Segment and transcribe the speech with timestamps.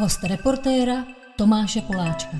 [0.00, 0.94] Host reportéra
[1.36, 2.36] Tomáše Poláčka.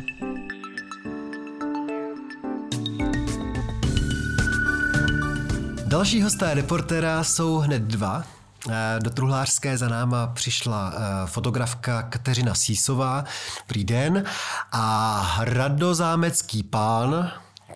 [5.86, 8.25] Další hosté reportéra jsou hned dva.
[8.70, 13.25] Eh, do Truhlářské za náma přišla eh, fotografka Kateřina Sísová,
[13.66, 14.24] prý den,
[14.72, 17.30] a radozámecký pán,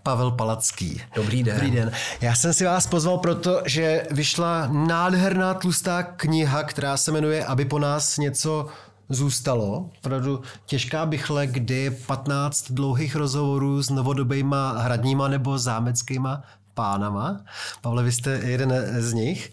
[0.04, 1.02] Pavel Palacký.
[1.14, 1.54] Dobrý den.
[1.54, 1.92] Dobrý den.
[2.20, 7.64] Já jsem si vás pozval proto, že vyšla nádherná tlustá kniha, která se jmenuje Aby
[7.64, 8.66] po nás něco
[9.08, 9.90] zůstalo.
[9.98, 16.42] Opravdu těžká bychle, kdy 15 dlouhých rozhovorů s novodobýma hradníma nebo zámeckýma
[16.74, 17.40] pánama.
[17.80, 19.52] Pavle, vy jste jeden z nich.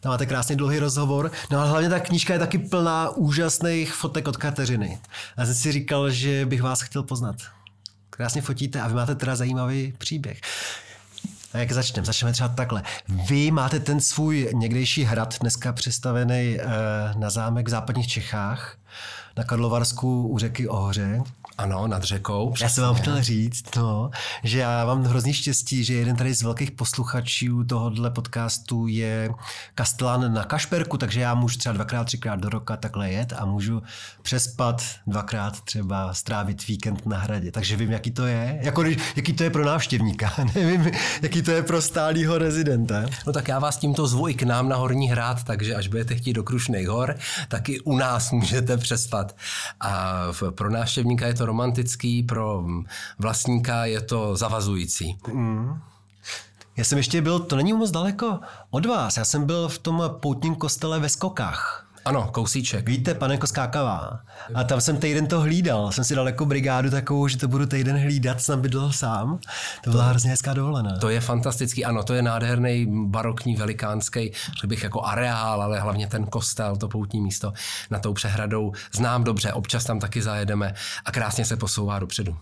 [0.00, 1.30] Tam máte krásný dlouhý rozhovor.
[1.50, 4.98] No ale hlavně ta knížka je taky plná úžasných fotek od Kateřiny.
[5.36, 7.36] A jsem si říkal, že bych vás chtěl poznat.
[8.10, 10.40] Krásně fotíte a vy máte teda zajímavý příběh.
[11.52, 12.06] A jak začneme?
[12.06, 12.82] Začneme třeba takhle.
[13.08, 16.58] Vy máte ten svůj někdejší hrad, dneska přestavený
[17.16, 18.76] na zámek v západních Čechách,
[19.36, 21.22] na Karlovarsku u řeky Ohoře.
[21.58, 22.50] Ano, nad řekou.
[22.50, 22.64] Přesně.
[22.64, 24.10] Já jsem vám chtěl říct, no,
[24.42, 29.30] že já mám hrozný štěstí, že jeden tady z velkých posluchačů tohohle podcastu je
[29.74, 33.82] Kastelán na Kašperku, takže já můžu třeba dvakrát, třikrát do roka takhle jet a můžu
[34.22, 37.52] přespat dvakrát třeba strávit víkend na hradě.
[37.52, 38.58] Takže vím, jaký to je.
[38.62, 38.84] Jako,
[39.16, 40.32] jaký to je pro návštěvníka.
[40.54, 40.90] Nevím,
[41.22, 43.04] jaký to je pro stálýho rezidenta.
[43.26, 46.14] No tak já vás tímto zvu i k nám na Horní hrad, takže až budete
[46.14, 47.14] chtít do Krušných hor,
[47.48, 49.36] tak i u nás můžete přespat.
[49.80, 52.64] A pro návštěvníka je to romantický, pro
[53.18, 55.18] vlastníka je to zavazující.
[55.32, 55.80] Mm.
[56.76, 58.38] Já jsem ještě byl, to není moc daleko
[58.70, 61.87] od vás, já jsem byl v tom poutním kostele ve Skokách.
[62.08, 62.88] Ano, kousíček.
[62.88, 64.20] Víte, pane Koskákavá.
[64.54, 65.92] A tam jsem týden to hlídal.
[65.92, 69.38] Jsem si dal jako brigádu takovou, že to budu týden hlídat, jsem bydlel sám.
[69.84, 70.98] To byla hrozně hezká dovolená.
[70.98, 76.06] To je fantastický, ano, to je nádherný barokní, velikánský, řekl bych jako areál, ale hlavně
[76.06, 77.52] ten kostel, to poutní místo
[77.90, 78.72] na tou přehradou.
[78.92, 82.36] Znám dobře, občas tam taky zajedeme a krásně se posouvá dopředu.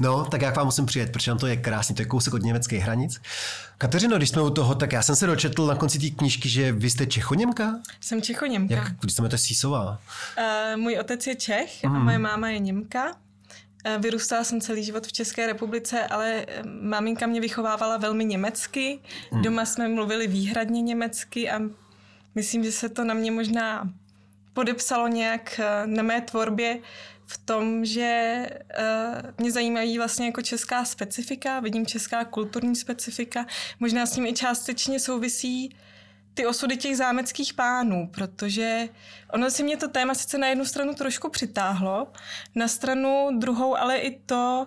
[0.00, 2.42] No, tak jak vám musím přijet, protože tam to je krásný, to je kousek od
[2.42, 3.20] německých hranic.
[3.78, 6.72] Kateřino, když jsme u toho, tak já jsem se dočetl na konci té knížky, že
[6.72, 7.80] vy jste Čechoněmka?
[8.00, 8.74] Jsem Čechoněmka.
[8.74, 9.98] Jak, když se jmenujete Sísová?
[10.38, 11.96] Uh, můj otec je Čech mm.
[11.96, 13.06] a moje máma je Němka.
[13.06, 16.46] Uh, vyrůstala jsem celý život v České republice, ale
[16.82, 18.98] maminka mě vychovávala velmi německy.
[19.32, 19.42] Mm.
[19.42, 21.60] Doma jsme mluvili výhradně německy a
[22.34, 23.90] myslím, že se to na mě možná
[24.52, 26.78] podepsalo nějak na mé tvorbě,
[27.30, 28.46] v tom, že
[28.78, 33.46] uh, mě zajímají vlastně jako česká specifika, vidím česká kulturní specifika,
[33.80, 35.76] možná s tím i částečně souvisí
[36.34, 38.88] ty osudy těch zámeckých pánů, protože
[39.32, 42.12] ono si mě to téma sice na jednu stranu trošku přitáhlo,
[42.54, 44.66] na stranu druhou ale i to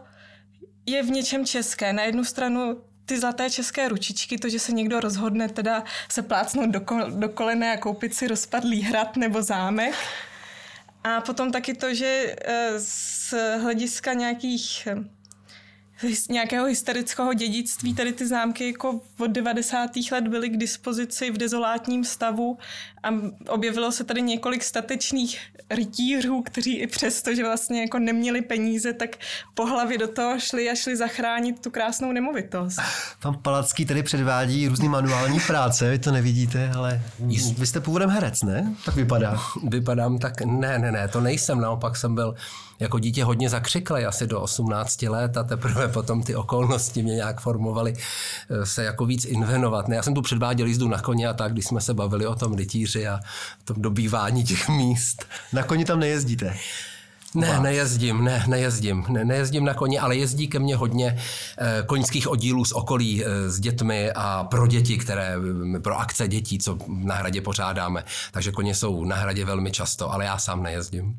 [0.85, 1.93] je v něčem české.
[1.93, 6.69] Na jednu stranu ty zlaté české ručičky, to, že se někdo rozhodne teda se plácnout
[6.69, 9.95] do, kol- do kolene a koupit si rozpadlý hrad nebo zámek,
[11.03, 14.87] a potom taky to, že eh, z hlediska nějakých
[16.29, 19.91] nějakého historického dědictví tady ty zámky jako od 90.
[20.11, 22.57] let byly k dispozici v dezolátním stavu
[23.03, 23.09] a
[23.49, 25.39] objevilo se tady několik statečných
[25.69, 29.09] rytířů, kteří i přesto, že vlastně jako neměli peníze, tak
[29.53, 32.79] po hlavě do toho šli a šli zachránit tu krásnou nemovitost.
[33.21, 37.01] Pan Palacký tady předvádí různý manuální práce, vy to nevidíte, ale
[37.57, 38.75] vy jste původem herec, ne?
[38.85, 39.39] Tak vypadá.
[39.67, 42.35] Vypadám tak, ne, ne, ne, to nejsem, naopak jsem byl
[42.81, 47.41] jako dítě hodně zakřiklej, asi do 18 let a teprve potom ty okolnosti mě nějak
[47.41, 47.93] formovaly
[48.49, 49.87] eh, se jako víc invenovat.
[49.87, 52.35] Ne, já jsem tu předváděl jízdu na koně a tak, když jsme se bavili o
[52.35, 53.19] tom rytíři a
[53.63, 55.25] tom dobývání těch míst.
[55.53, 56.57] Na koni tam nejezdíte?
[57.35, 61.17] Ne, nejezdím, ne, nejezdím, ne, nejezdím na koni, ale jezdí ke mně hodně
[61.57, 65.35] eh, koňských oddílů z okolí eh, s dětmi a pro děti, které,
[65.81, 68.03] pro akce dětí, co na hradě pořádáme.
[68.31, 71.15] Takže koně jsou na hradě velmi často, ale já sám nejezdím.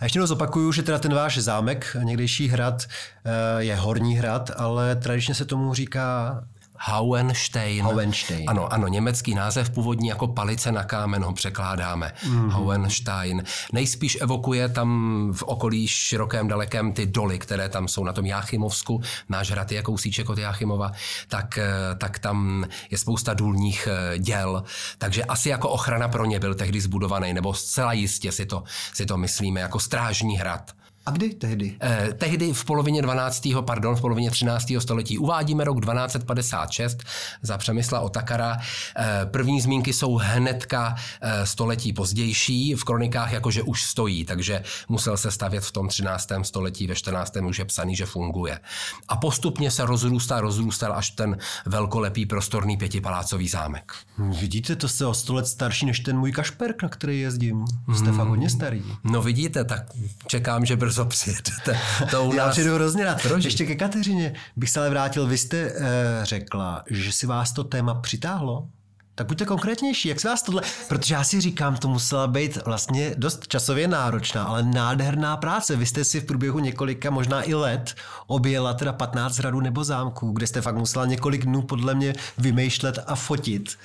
[0.00, 2.84] A ještě jednou zopakuju, že teda ten váš zámek, někdejší hrad,
[3.24, 6.40] eh, je Horní hrad, ale tradičně se tomu říká
[6.78, 7.82] Hauenstein.
[7.82, 8.50] Hauenstein.
[8.50, 12.12] Ano, ano, německý název původní jako palice na kámen ho překládáme.
[12.24, 12.48] Mm-hmm.
[12.48, 13.44] Hauenstein.
[13.72, 19.02] Nejspíš evokuje tam v okolí širokém, dalekém ty doly, které tam jsou na tom Jáchymovsku.
[19.28, 20.92] Náš hrad je kousíček od Jáchymova,
[21.28, 24.64] tak, eh, tak tam je spousta důlních eh, děl.
[24.98, 28.62] Takže asi jako ochrana pro ně byl tehdy zbudovaný, nebo zcela jistě si to,
[28.94, 30.72] si to myslíme, jako strážní hrad.
[31.06, 31.76] A kdy tehdy?
[31.82, 33.62] Eh, tehdy v polovině 12.
[33.62, 34.80] pardon, v polovině 13.
[34.80, 35.18] století.
[35.18, 36.98] Uvádíme rok 1256
[37.42, 38.56] za Přemysla Otakara.
[38.96, 45.16] Eh, první zmínky jsou hnedka eh, století pozdější, v kronikách jakože už stojí, takže musel
[45.16, 46.28] se stavět v tom 13.
[46.42, 47.36] století, ve 14.
[47.36, 48.60] už je psaný, že funguje.
[49.08, 53.92] A postupně se rozrůstá, rozrůstal až ten velkolepý prostorný pětipalácový zámek.
[54.18, 57.64] Hm, Vidíte, to jste o sto let starší než ten můj kašperk, na který jezdím.
[57.96, 58.82] Jste fakt hodně starý.
[59.04, 59.82] No vidíte, tak
[60.26, 61.80] čekám, že brzo přijedete.
[62.10, 63.22] To u Já nás přijdu hrozně rád.
[63.22, 63.44] prožít.
[63.44, 65.26] Ještě ke Kateřině bych se ale vrátil.
[65.26, 65.80] Vy jste uh,
[66.22, 68.68] řekla, že si vás to téma přitáhlo.
[69.14, 70.62] Tak buďte konkrétnější, jak se vás tohle...
[70.88, 75.76] Protože já si říkám, to musela být vlastně dost časově náročná, ale nádherná práce.
[75.76, 77.94] Vy jste si v průběhu několika, možná i let,
[78.26, 82.98] objela teda 15 hradů nebo zámků, kde jste fakt musela několik dnů podle mě vymýšlet
[83.06, 83.78] a fotit.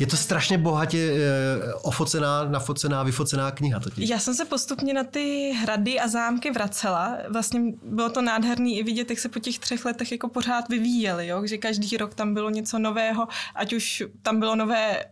[0.00, 4.10] Je to strašně bohatě eh, ofocená, nafocená, vyfocená kniha totiž.
[4.10, 7.16] Já jsem se postupně na ty hrady a zámky vracela.
[7.28, 11.26] Vlastně bylo to nádherný i vidět, jak se po těch třech letech jako pořád vyvíjely,
[11.26, 11.46] jo?
[11.46, 15.04] že každý rok tam bylo něco nového, ať už tam bylo nové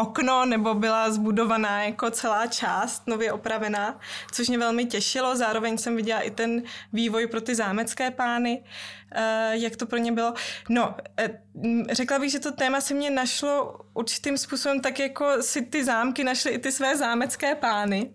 [0.00, 4.00] okno, nebo byla zbudovaná jako celá část, nově opravená,
[4.32, 5.36] což mě velmi těšilo.
[5.36, 6.62] Zároveň jsem viděla i ten
[6.92, 8.64] vývoj pro ty zámecké pány,
[9.12, 10.34] eh, jak to pro ně bylo.
[10.68, 15.42] No, eh, m, řekla bych, že to téma si mě našlo určitým způsobem tak, jako
[15.42, 18.10] si ty zámky našly i ty své zámecké pány.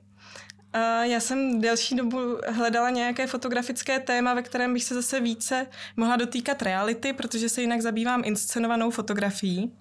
[0.75, 5.67] A Já jsem delší dobu hledala nějaké fotografické téma, ve kterém bych se zase více
[5.97, 9.71] mohla dotýkat reality, protože se jinak zabývám inscenovanou fotografií.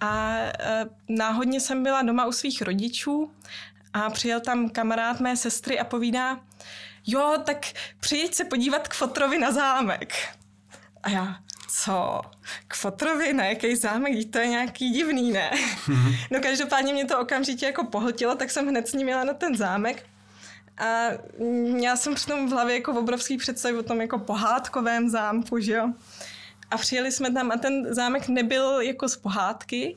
[0.00, 3.30] A e, náhodně jsem byla doma u svých rodičů
[3.92, 6.40] a přijel tam kamarád mé sestry a povídá,
[7.06, 7.66] jo, tak
[8.00, 10.14] přijď se podívat k fotrovi na zámek.
[11.02, 11.36] A já,
[11.84, 12.20] co?
[12.68, 13.32] K fotrovi?
[13.32, 14.12] Na jaký zámek?
[14.30, 15.50] To je nějaký divný, ne?
[16.30, 19.56] no každopádně mě to okamžitě jako pohltilo, tak jsem hned s ním jela na ten
[19.56, 20.06] zámek.
[20.78, 21.08] A
[21.72, 25.92] měla jsem přitom v hlavě jako obrovský představ o tom jako pohádkovém zámku, že jo?
[26.70, 29.96] A přijeli jsme tam a ten zámek nebyl jako z pohádky,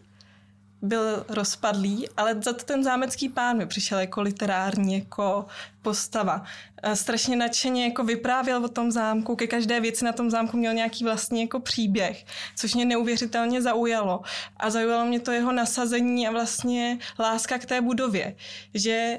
[0.81, 5.45] byl rozpadlý, ale za to ten zámecký pán mi přišel jako literární jako
[5.81, 6.43] postava.
[6.83, 10.73] A strašně nadšeně jako vyprávěl o tom zámku, ke každé věci na tom zámku měl
[10.73, 12.25] nějaký vlastní jako příběh,
[12.55, 14.21] což mě neuvěřitelně zaujalo.
[14.57, 18.35] A zaujalo mě to jeho nasazení a vlastně láska k té budově,
[18.73, 19.17] že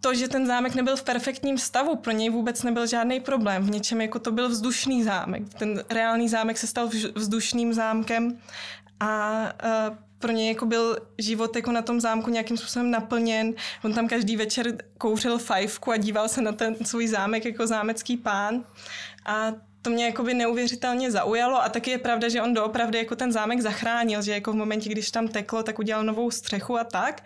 [0.00, 3.62] to, že ten zámek nebyl v perfektním stavu, pro něj vůbec nebyl žádný problém.
[3.62, 5.54] V něčem jako to byl vzdušný zámek.
[5.54, 8.38] Ten reálný zámek se stal vzdušným zámkem
[9.00, 9.52] a, a
[10.18, 13.54] pro něj jako byl život jako na tom zámku nějakým způsobem naplněn.
[13.84, 18.16] On tam každý večer kouřil fajfku a díval se na ten svůj zámek jako zámecký
[18.16, 18.64] pán.
[19.26, 19.52] A
[19.82, 23.60] to mě jakoby neuvěřitelně zaujalo a taky je pravda, že on doopravdy jako ten zámek
[23.60, 27.24] zachránil, že jako v momentě, když tam teklo, tak udělal novou střechu a tak,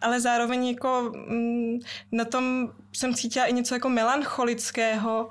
[0.00, 1.78] ale zároveň jako mm,
[2.12, 5.28] na tom jsem cítila i něco jako melancholického,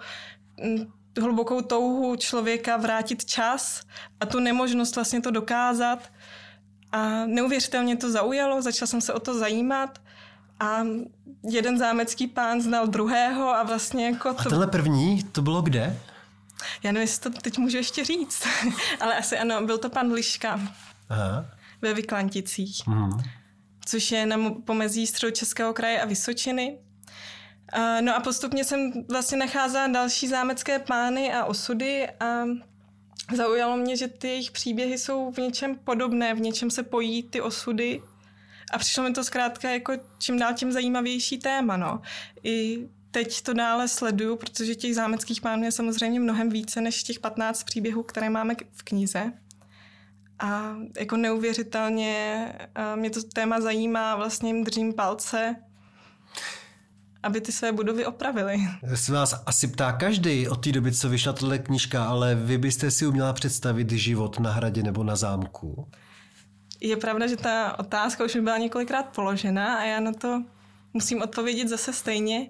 [0.63, 0.91] mm,
[1.21, 3.81] hlubokou touhu člověka vrátit čas
[4.19, 5.99] a tu nemožnost vlastně to dokázat.
[6.91, 9.99] A neuvěřitelně to zaujalo, začala jsem se o to zajímat
[10.59, 10.83] a
[11.43, 14.39] jeden zámecký pán znal druhého a vlastně jako to...
[14.39, 15.99] A tenhle první, to bylo kde?
[16.83, 18.43] Já nevím, jestli to teď můžu ještě říct,
[18.99, 20.59] ale asi ano, byl to pan Liška
[21.09, 21.45] Aha.
[21.81, 23.11] ve Vyklanticích, Mhm.
[23.85, 26.77] což je na pomezí Středočeského kraje a Vysočiny.
[28.01, 32.43] No a postupně jsem vlastně nacházela další zámecké pány a osudy a
[33.35, 37.41] zaujalo mě, že ty jejich příběhy jsou v něčem podobné, v něčem se pojí ty
[37.41, 38.01] osudy
[38.73, 42.01] a přišlo mi to zkrátka jako čím dál tím zajímavější téma, no.
[42.43, 47.19] I teď to dále sleduju, protože těch zámeckých pánů je samozřejmě mnohem více než těch
[47.19, 49.33] 15 příběhů, které máme v knize.
[50.39, 55.55] A jako neuvěřitelně a mě to téma zajímá, vlastně jim držím palce,
[57.23, 58.57] aby ty své budovy opravili.
[58.95, 62.91] Se vás asi ptá každý od té doby, co vyšla tato knížka, ale vy byste
[62.91, 65.87] si uměla představit život na hradě nebo na zámku?
[66.81, 70.43] Je pravda, že ta otázka už mi byla několikrát položena a já na to
[70.93, 72.49] musím odpovědět zase stejně.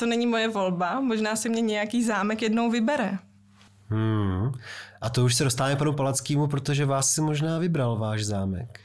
[0.00, 3.18] To není moje volba, možná si mě nějaký zámek jednou vybere.
[3.88, 4.52] Hmm.
[5.00, 8.80] A to už se dostáváme panu Palackému, protože vás si možná vybral váš zámek.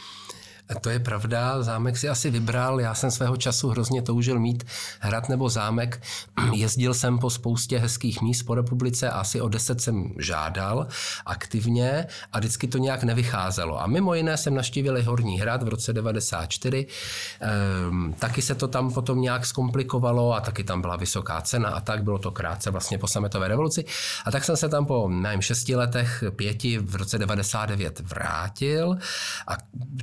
[0.81, 4.63] To je pravda, zámek si asi vybral, já jsem svého času hrozně toužil mít
[4.99, 6.01] hrad nebo zámek.
[6.53, 10.87] Jezdil jsem po spoustě hezkých míst po republice, asi o deset jsem žádal
[11.25, 13.81] aktivně a vždycky to nějak nevycházelo.
[13.81, 16.87] A mimo jiné jsem naštívil Horní hrad v roce 94,
[17.39, 21.79] ehm, taky se to tam potom nějak zkomplikovalo a taky tam byla vysoká cena a
[21.79, 23.85] tak bylo to krátce vlastně po sametové revoluci.
[24.25, 28.97] A tak jsem se tam po nevím, šesti letech, pěti v roce 99 vrátil
[29.47, 29.57] a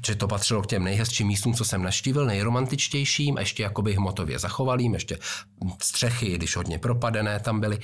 [0.06, 4.38] že to patřilo patřilo k těm nejhezčím místům, co jsem naštívil, nejromantičtějším, ještě jakoby hmotově
[4.38, 5.18] zachovalým, ještě
[5.82, 7.78] střechy, když hodně propadené tam byly.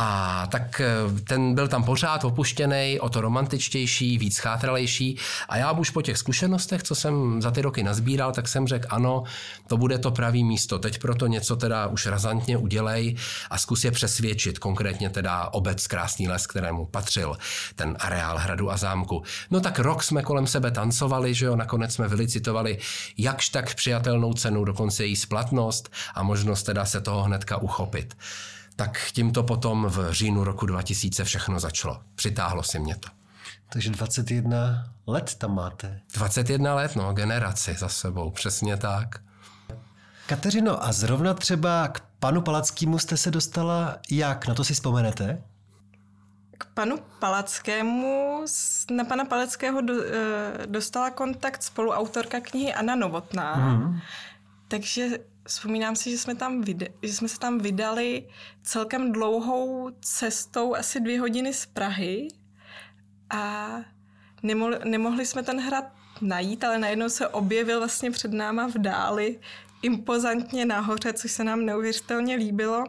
[0.00, 5.18] A tak eh, ten byl tam pořád opuštěný, o to romantičtější, víc chátralejší.
[5.48, 8.86] A já už po těch zkušenostech, co jsem za ty roky nazbíral, tak jsem řekl,
[8.90, 9.22] ano,
[9.66, 10.78] to bude to pravý místo.
[10.78, 13.16] Teď proto něco teda už razantně udělej
[13.50, 17.36] a zkus je přesvědčit, konkrétně teda obec Krásný les, kterému patřil
[17.74, 19.22] ten areál hradu a zámku.
[19.50, 22.78] No tak rok jsme kolem sebe tancovali, že jo, nakonec jsme vylicitovali
[23.18, 28.14] jakž tak přijatelnou cenu, dokonce její splatnost a možnost teda se toho hnedka uchopit
[28.78, 32.00] tak tímto potom v říjnu roku 2000 všechno začalo.
[32.14, 33.08] Přitáhlo si mě to.
[33.68, 36.00] Takže 21 let tam máte.
[36.14, 39.20] 21 let, no, generaci za sebou, přesně tak.
[40.26, 44.46] Kateřino, a zrovna třeba k panu Palackému jste se dostala jak?
[44.46, 45.42] Na to si vzpomenete?
[46.58, 48.44] K panu Palackému,
[48.90, 53.54] na pana Palackého do, eh, dostala kontakt spoluautorka knihy Anna Novotná.
[53.54, 54.00] Mm.
[54.68, 55.08] Takže
[55.48, 58.28] Vzpomínám si, že jsme, tam vide- že jsme se tam vydali
[58.62, 62.28] celkem dlouhou cestou, asi dvě hodiny z Prahy
[63.30, 63.68] a
[64.42, 65.84] nemohli, nemohli jsme ten hrad
[66.20, 69.40] najít, ale najednou se objevil vlastně před náma v dáli,
[69.82, 72.84] impozantně nahoře, což se nám neuvěřitelně líbilo.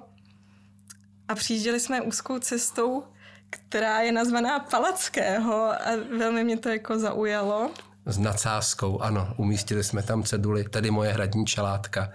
[1.27, 3.03] A přijížděli jsme úzkou cestou,
[3.49, 7.71] která je nazvaná Palackého a velmi mě to jako zaujalo
[8.09, 12.09] s nadsázkou, ano, umístili jsme tam ceduly, tedy moje hradní čelátka,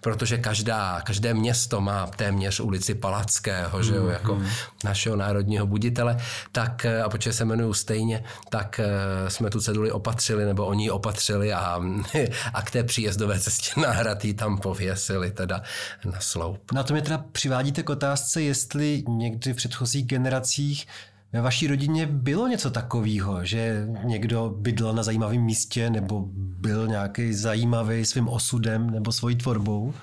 [0.00, 4.42] protože každá, každé město má téměř ulici Palackého, že jo, jako
[4.84, 6.16] našeho národního buditele,
[6.52, 10.90] tak, a protože se jmenuju stejně, tak eh, jsme tu ceduli opatřili, nebo oni ji
[10.90, 11.80] opatřili a,
[12.54, 15.62] a k té příjezdové cestě na hrad tam pověsili teda
[16.04, 16.72] na sloup.
[16.72, 20.86] Na to mě teda přivádíte k otázce, jestli někdy v předchozích generacích
[21.32, 27.34] ve vaší rodině bylo něco takového, že někdo bydlel na zajímavém místě nebo byl nějaký
[27.34, 29.94] zajímavý svým osudem nebo svojí tvorbou?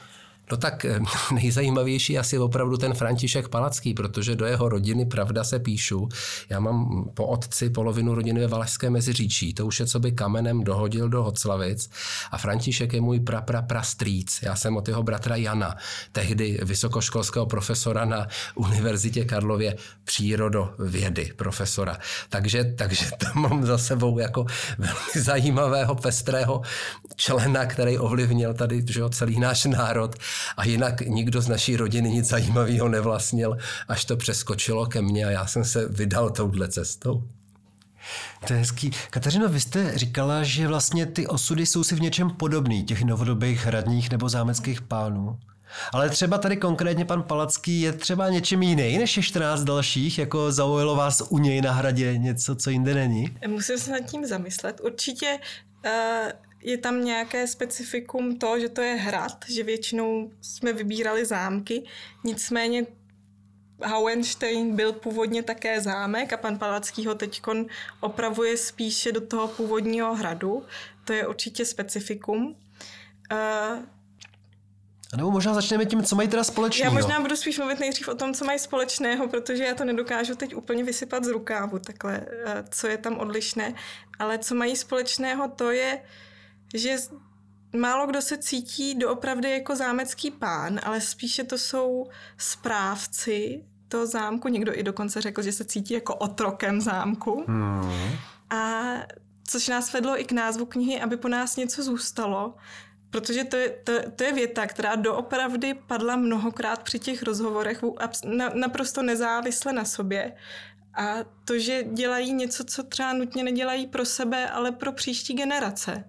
[0.52, 1.00] No tak eh,
[1.34, 6.10] nejzajímavější asi opravdu ten František Palacký, protože do jeho rodiny, pravda se píšu,
[6.50, 10.64] já mám po otci polovinu rodiny ve Valašské Meziříčí, to už je, co by kamenem
[10.64, 11.90] dohodil do Hoclavic
[12.32, 14.40] a František je můj pra, pra, pra strýc.
[14.42, 15.76] Já jsem od jeho bratra Jana,
[16.12, 21.98] tehdy vysokoškolského profesora na Univerzitě Karlově přírodovědy profesora.
[22.30, 24.46] Takže, takže tam mám za sebou jako
[24.78, 26.62] velmi zajímavého, pestrého
[27.16, 30.16] člena, který ovlivnil tady že celý náš národ
[30.58, 35.30] a jinak nikdo z naší rodiny nic zajímavého nevlastnil, až to přeskočilo ke mně a
[35.32, 37.24] já jsem se vydal touhle cestou.
[38.48, 38.92] To je hezký.
[39.10, 43.66] Kateřino, vy jste říkala, že vlastně ty osudy jsou si v něčem podobný, těch novodobých
[43.66, 45.40] hradních nebo zámeckých pánů.
[45.92, 50.52] Ale třeba tady konkrétně pan Palacký je třeba něčem jiný než je 14 dalších, jako
[50.52, 53.38] zaujalo vás u něj na hradě něco, co jinde není?
[53.48, 54.82] Musím se nad tím zamyslet.
[54.84, 55.40] Určitě
[55.86, 55.92] uh,
[56.68, 61.84] je tam nějaké specifikum to, že to je hrad, že většinou jsme vybírali zámky,
[62.24, 62.86] nicméně
[63.84, 67.42] Hauenstein byl původně také zámek a pan Palacký ho teď
[68.00, 70.66] opravuje spíše do toho původního hradu.
[71.06, 72.56] To je určitě specifikum.
[73.32, 73.84] Uh,
[75.14, 76.96] a nebo možná začneme tím, co mají teda společného.
[76.96, 80.36] Já možná budu spíš mluvit nejdřív o tom, co mají společného, protože já to nedokážu
[80.36, 83.74] teď úplně vysypat z rukávu, takhle, eh, co je tam odlišné.
[84.20, 86.02] Ale co mají společného, to je,
[86.74, 86.98] že
[87.76, 92.06] málo kdo se cítí doopravdy jako zámecký pán, ale spíše to jsou
[92.38, 94.48] správci toho zámku.
[94.48, 97.46] Někdo i dokonce řekl, že se cítí jako otrokem zámku.
[97.48, 97.92] Hmm.
[98.50, 98.84] A
[99.44, 102.56] což nás vedlo i k názvu knihy, aby po nás něco zůstalo.
[103.10, 107.84] Protože to je, to, to je věta, která doopravdy padla mnohokrát při těch rozhovorech,
[108.54, 110.34] naprosto nezávisle na sobě.
[110.94, 116.04] A to, že dělají něco, co třeba nutně nedělají pro sebe, ale pro příští generace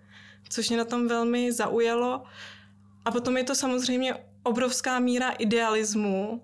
[0.48, 2.22] což mě na tom velmi zaujalo.
[3.04, 6.42] A potom je to samozřejmě obrovská míra idealismu,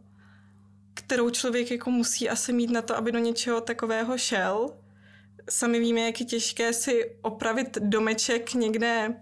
[0.94, 4.70] kterou člověk jako musí asi mít na to, aby do něčeho takového šel.
[5.50, 9.14] Sami víme, jak je těžké si opravit domeček někde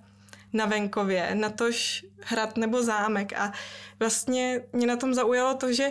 [0.52, 3.32] na venkově, natož hrad nebo zámek.
[3.32, 3.52] A
[3.98, 5.90] vlastně mě na tom zaujalo to, že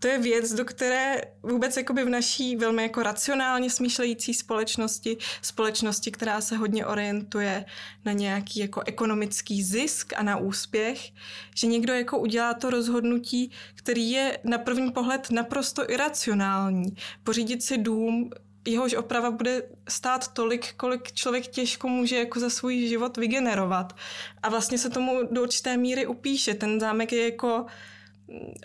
[0.00, 6.10] to je věc, do které vůbec jakoby v naší velmi jako racionálně smýšlející společnosti, společnosti,
[6.10, 7.64] která se hodně orientuje
[8.04, 11.10] na nějaký jako ekonomický zisk a na úspěch,
[11.54, 16.96] že někdo jako udělá to rozhodnutí, který je na první pohled naprosto iracionální.
[17.24, 18.30] Pořídit si dům,
[18.66, 23.96] jehož oprava bude stát tolik, kolik člověk těžko může jako za svůj život vygenerovat.
[24.42, 26.54] A vlastně se tomu do určité míry upíše.
[26.54, 27.66] Ten zámek je jako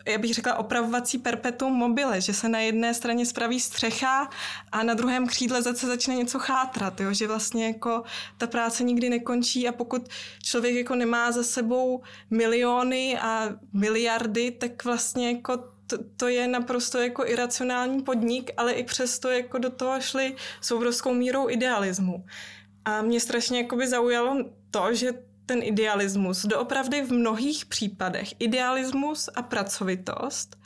[0.08, 4.30] já bych řekla, opravovací perpetuum mobile, že se na jedné straně spraví střecha
[4.72, 7.14] a na druhém křídle zase začne něco chátrat, jo?
[7.14, 8.04] že vlastně jako
[8.38, 10.10] ta práce nikdy nekončí a pokud
[10.44, 15.58] člověk jako nemá za sebou miliony a miliardy, tak vlastně jako
[15.88, 20.72] to, to je naprosto jako iracionální podnik, ale i přesto jako do toho šli s
[20.72, 22.26] obrovskou mírou idealismu.
[22.86, 25.12] A mě strašně jakoby zaujalo to, že
[25.46, 30.58] ten idealismus, doopravdy v mnohých případech, idealismus a pracovitost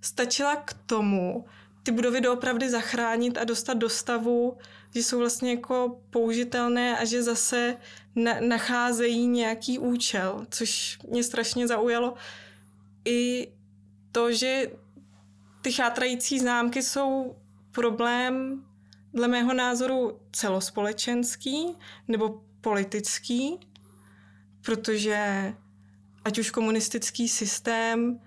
[0.00, 1.44] stačila k tomu,
[1.82, 4.58] ty budovy doopravdy zachránit a dostat do stavu,
[4.94, 7.76] že jsou vlastně jako použitelné a že zase
[8.14, 12.14] na, nacházejí nějaký účel, což mě strašně zaujalo.
[13.04, 13.48] I
[14.12, 14.70] to, že
[15.62, 17.36] ty chátrající známky jsou
[17.72, 18.64] problém
[19.14, 21.66] dle mého názoru celospolečenský
[22.08, 23.60] nebo politický,
[24.66, 25.52] protože
[26.24, 28.20] ať už komunistický systém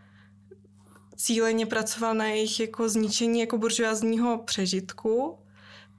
[1.16, 5.40] cíleně pracoval na jejich jako zničení jako buržoazního přežitku,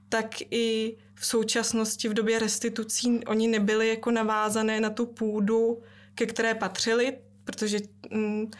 [0.09, 5.81] tak i v současnosti v době restitucí oni nebyli jako navázané na tu půdu,
[6.15, 7.79] ke které patřili, protože
[8.11, 8.51] mm,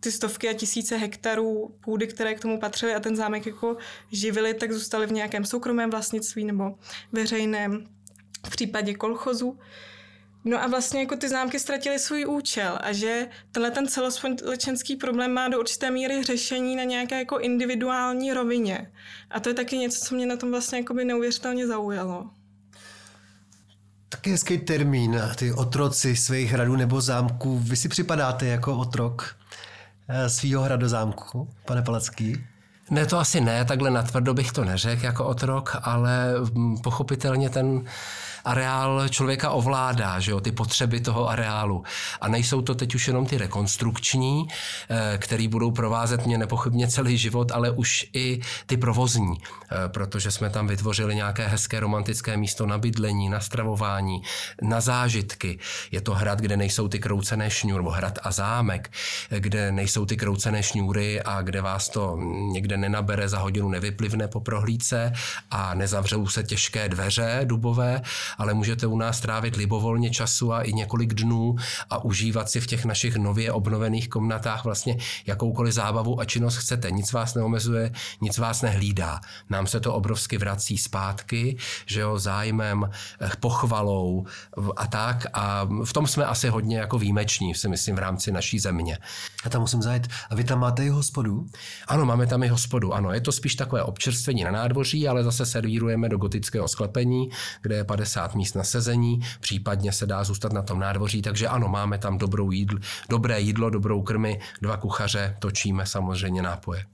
[0.00, 3.76] ty stovky a tisíce hektarů půdy, které k tomu patřily a ten zámek jako
[4.12, 6.78] živili, tak zůstaly v nějakém soukromém vlastnictví nebo
[7.12, 7.86] veřejném
[8.46, 9.58] v případě kolchozu.
[10.48, 15.32] No a vlastně jako ty zámky ztratily svůj účel a že tenhle ten celospolečenský problém
[15.32, 18.90] má do určité míry řešení na nějaké jako individuální rovině.
[19.30, 22.30] A to je taky něco, co mě na tom vlastně jako by neuvěřitelně zaujalo.
[24.08, 27.58] Taky hezký termín, ty otroci svých hradů nebo zámků.
[27.58, 29.36] Vy si připadáte jako otrok
[30.08, 32.46] eh, svého hradozámku, pane Palacký?
[32.90, 37.84] Ne, to asi ne, takhle natvrdo bych to neřekl jako otrok, ale mm, pochopitelně ten
[38.48, 41.84] areál člověka ovládá, že jo, ty potřeby toho areálu.
[42.20, 47.18] A nejsou to teď už jenom ty rekonstrukční, eh, které budou provázet mě nepochybně celý
[47.18, 52.66] život, ale už i ty provozní, eh, protože jsme tam vytvořili nějaké hezké romantické místo
[52.66, 54.22] na bydlení, na stravování,
[54.62, 55.58] na zážitky.
[55.90, 58.90] Je to hrad, kde nejsou ty kroucené šňůry, nebo hrad a zámek,
[59.30, 62.16] eh, kde nejsou ty kroucené šňůry a kde vás to
[62.52, 65.12] někde nenabere, za hodinu nevyplivne po prohlídce
[65.50, 68.02] a nezavřou se těžké dveře dubové,
[68.38, 71.56] ale můžete u nás trávit libovolně času a i několik dnů
[71.90, 76.90] a užívat si v těch našich nově obnovených komnatách vlastně jakoukoliv zábavu a činnost chcete.
[76.90, 79.20] Nic vás neomezuje, nic vás nehlídá.
[79.50, 82.90] Nám se to obrovsky vrací zpátky, že jo, zájmem,
[83.20, 84.26] eh, pochvalou
[84.76, 88.58] a tak a v tom jsme asi hodně jako výjimeční, si myslím, v rámci naší
[88.58, 88.98] země.
[89.44, 90.08] Já tam musím zajít.
[90.30, 91.46] A vy tam máte i hospodu?
[91.86, 93.12] Ano, máme tam i hospodu, ano.
[93.12, 97.30] Je to spíš takové občerstvení na nádvoří, ale zase servírujeme do gotického sklepení,
[97.62, 101.68] kde je 50 míst na sezení, případně se dá zůstat na tom nádvoří, takže ano,
[101.68, 102.78] máme tam dobrou jídl,
[103.08, 106.84] dobré jídlo, dobrou krmy, dva kuchaře, točíme samozřejmě nápoje.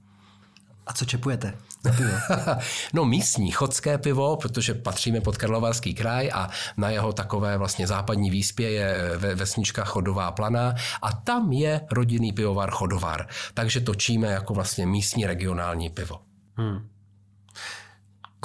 [0.87, 1.53] A co čepujete?
[2.93, 8.29] No místní chodské pivo, protože patříme pod Karlovarský kraj a na jeho takové vlastně západní
[8.29, 13.27] výspě je vesnička Chodová Plana a tam je rodinný pivovar Chodovar.
[13.53, 16.19] Takže točíme jako vlastně místní regionální pivo.
[16.55, 16.87] Hmm.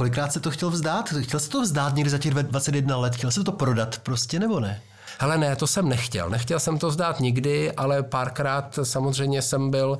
[0.01, 1.09] Kolikrát se to chtěl vzdát?
[1.21, 3.17] Chtěl se to vzdát někdy za těch 21 let?
[3.17, 4.83] Chtěl se to prodat prostě nebo ne?
[5.18, 6.31] Hele, ne, to jsem nechtěl.
[6.31, 9.99] Nechtěl jsem to vzdát nikdy, ale párkrát samozřejmě jsem byl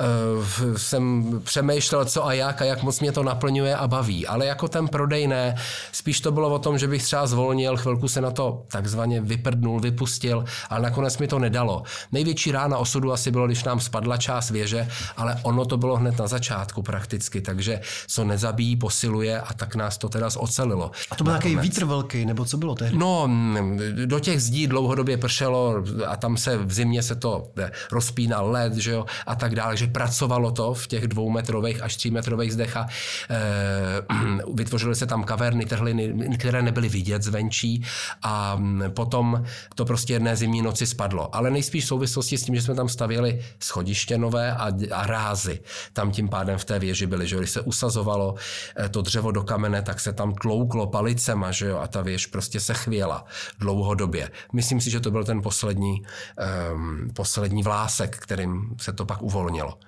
[0.00, 4.26] uh, jsem přemýšlel, co a jak a jak moc mě to naplňuje a baví.
[4.26, 5.54] Ale jako ten prodej ne,
[5.92, 9.80] spíš to bylo o tom, že bych třeba zvolnil, chvilku se na to takzvaně vyprdnul,
[9.80, 11.82] vypustil, ale nakonec mi to nedalo.
[12.12, 16.18] Největší rána osudu asi bylo, když nám spadla část věže, ale ono to bylo hned
[16.18, 20.90] na začátku prakticky, takže co nezabíjí, posiluje a tak nás to teda zocelilo.
[21.10, 22.98] A to byl nějaký vítr velký, nebo co bylo tehdy?
[22.98, 23.30] No,
[24.04, 28.74] do těch zdí dlouhodobě pršelo a tam se v zimě se to eh, rozpínal led,
[28.74, 32.86] že jo, a tak dále, že pracovalo to v těch dvoumetrových až třímetrových zdech a
[33.30, 33.40] e,
[34.54, 37.84] vytvořily se tam kaverny, trhliny, které nebyly vidět zvenčí
[38.22, 41.36] a mm, potom to prostě jedné zimní noci spadlo.
[41.36, 45.60] Ale nejspíš v souvislosti s tím, že jsme tam stavěli schodiště nové a, a rázy.
[45.92, 48.34] Tam tím pádem v té věži byly, že když se usazovalo
[48.76, 52.26] eh, to dřevo do kamene, tak se tam tlouklo palicema, že jo, a ta věž
[52.26, 53.24] prostě se chvěla
[53.58, 54.23] dlouhodobě.
[54.52, 56.02] Myslím si, že to byl ten poslední,
[56.72, 59.78] um, poslední vlásek, kterým se to pak uvolnilo.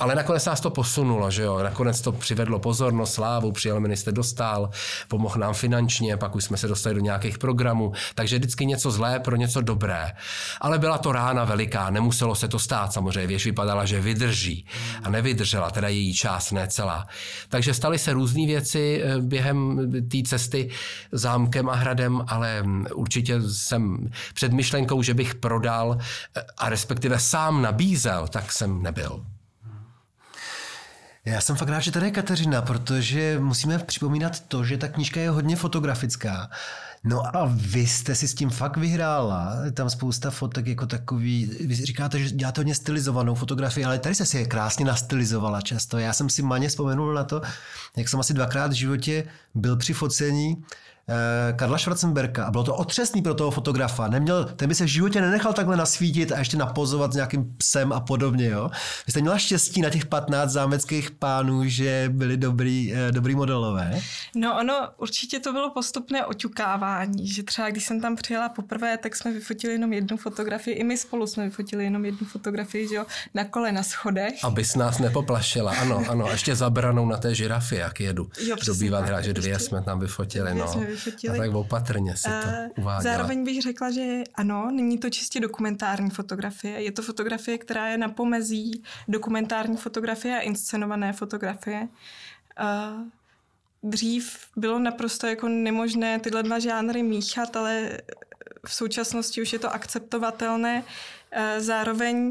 [0.00, 1.62] Ale nakonec nás to posunulo, že jo.
[1.62, 4.70] Nakonec to přivedlo pozornost, slávu, přijel minister Dostal,
[5.08, 9.20] pomohl nám finančně, pak už jsme se dostali do nějakých programů, takže vždycky něco zlé
[9.20, 10.12] pro něco dobré.
[10.60, 14.66] Ale byla to rána veliká, nemuselo se to stát samozřejmě, věž vypadala, že vydrží
[15.02, 17.06] a nevydržela, teda její část, ne celá.
[17.48, 20.70] Takže staly se různé věci eh, během té cesty
[21.12, 27.18] zámkem a hradem, ale mm, určitě jsem před myšlenkou, že bych prodal eh, a respektive
[27.18, 29.24] sám nabízel, tak jsem nebyl.
[31.24, 35.20] Já jsem fakt rád, že tady je Kateřina, protože musíme připomínat to, že ta knížka
[35.20, 36.50] je hodně fotografická.
[37.04, 39.56] No a vy jste si s tím fakt vyhrála.
[39.74, 41.50] Tam spousta fotek jako takový.
[41.60, 45.98] Vy říkáte, že děláte hodně stylizovanou fotografii, ale tady se si je krásně nastylizovala často.
[45.98, 47.42] Já jsem si maně vzpomenul na to,
[47.96, 50.64] jak jsem asi dvakrát v životě byl při focení
[51.56, 54.08] Karla Schwarzenberka a bylo to otřesný pro toho fotografa.
[54.08, 57.92] Neměl, ten by se v životě nenechal takhle nasvítit a ještě napozovat s nějakým psem
[57.92, 58.46] a podobně.
[58.46, 58.70] Jo?
[59.06, 64.00] Vy jste měla štěstí na těch 15 zámeckých pánů, že byli dobrý, eh, dobrý modelové.
[64.34, 69.16] No ono, určitě to bylo postupné oťukávání, že třeba když jsem tam přijela poprvé, tak
[69.16, 73.04] jsme vyfotili jenom jednu fotografii, i my spolu jsme vyfotili jenom jednu fotografii, že jo,
[73.34, 74.44] na kole na schodech.
[74.44, 78.30] Abys nás nepoplašila, ano, ano, a ještě zabranou na té žirafy, jak jedu.
[78.46, 80.68] Jo, Dobývat hra, že dvě ještě, jsme tam vyfotili, no.
[80.68, 80.99] Jsme vyfotili.
[81.34, 83.16] A tak opatrně si to uh, uváděla.
[83.16, 87.98] Zároveň bych řekla, že ano, není to čistě dokumentární fotografie, je to fotografie, která je
[87.98, 91.88] na pomezí dokumentární fotografie a inscenované fotografie.
[92.60, 93.02] Uh,
[93.82, 97.98] dřív bylo naprosto jako nemožné tyhle dva žánry míchat, ale
[98.66, 100.84] v současnosti už je to akceptovatelné.
[101.58, 102.30] Zároveň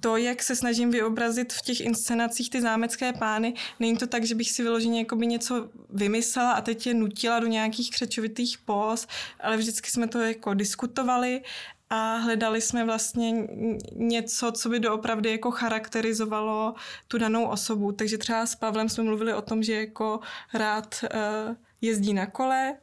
[0.00, 4.34] to, jak se snažím vyobrazit v těch inscenacích ty zámecké pány, není to tak, že
[4.34, 9.06] bych si vyloženě jakoby něco vymyslela a teď je nutila do nějakých křečovitých pos,
[9.40, 11.42] ale vždycky jsme to jako diskutovali
[11.90, 13.48] a hledali jsme vlastně
[13.92, 16.74] něco, co by doopravdy jako charakterizovalo
[17.08, 17.92] tu danou osobu.
[17.92, 20.20] Takže třeba s Pavlem jsme mluvili o tom, že jako
[20.54, 22.76] rád uh, jezdí na kole,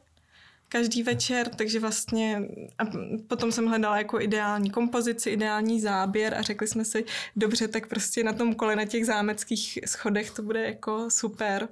[0.68, 2.42] každý večer, takže vlastně
[2.78, 2.84] a
[3.28, 7.04] potom jsem hledala jako ideální kompozici, ideální záběr a řekli jsme si,
[7.36, 11.68] dobře, tak prostě na tom kole na těch zámeckých schodech to bude jako super.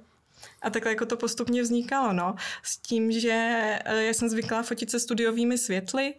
[0.61, 2.35] A takhle jako to postupně vznikalo, no.
[2.63, 3.31] S tím, že
[3.85, 6.13] eh, já jsem zvyklá fotit se studiovými světly,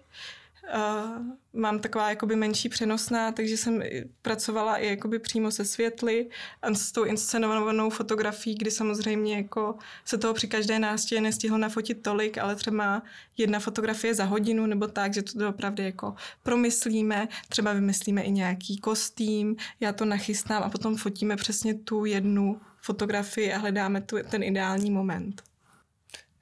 [1.52, 3.83] Mám taková jakoby menší přenosná, takže jsem
[4.22, 6.29] pracovala i jakoby přímo se světly
[6.62, 12.02] a s tou inscenovanou fotografií, kdy samozřejmě jako se toho při každé nástěje nestihlo nafotit
[12.02, 13.02] tolik, ale třeba
[13.37, 18.79] jedna fotografie za hodinu nebo tak, že to opravdu jako promyslíme, třeba vymyslíme i nějaký
[18.79, 24.42] kostým, já to nachystám a potom fotíme přesně tu jednu fotografii a hledáme tu, ten
[24.42, 25.42] ideální moment.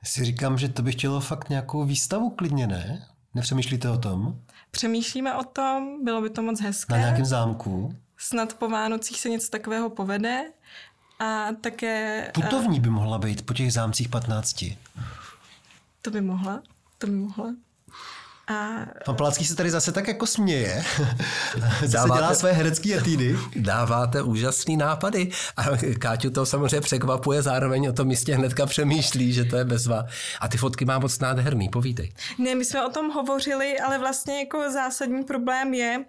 [0.03, 3.07] Já si říkám, že to by chtělo fakt nějakou výstavu klidně, ne?
[3.35, 4.41] Nepřemýšlíte o tom?
[4.71, 6.93] Přemýšlíme o tom, bylo by to moc hezké.
[6.93, 7.97] Na nějakém zámku?
[8.17, 10.45] Snad po Vánocích se něco takového povede.
[11.19, 12.31] A také...
[12.35, 14.65] Putovní by mohla být po těch zámcích 15.
[16.03, 16.63] To by mohla,
[16.99, 17.55] to by mohla.
[18.49, 18.87] A...
[19.05, 20.85] Pan Palacký se tady zase tak jako směje.
[21.81, 23.39] zase dáváte, dělá své herecké etídy.
[23.57, 25.31] Dáváte úžasný nápady.
[25.57, 25.65] A
[25.99, 30.07] Káťu to samozřejmě překvapuje, zároveň o tom místě hnedka přemýšlí, že to je bezva.
[30.41, 32.13] A ty fotky má moc nádherný, povídej.
[32.39, 36.05] Ne, my jsme o tom hovořili, ale vlastně jako zásadní problém je,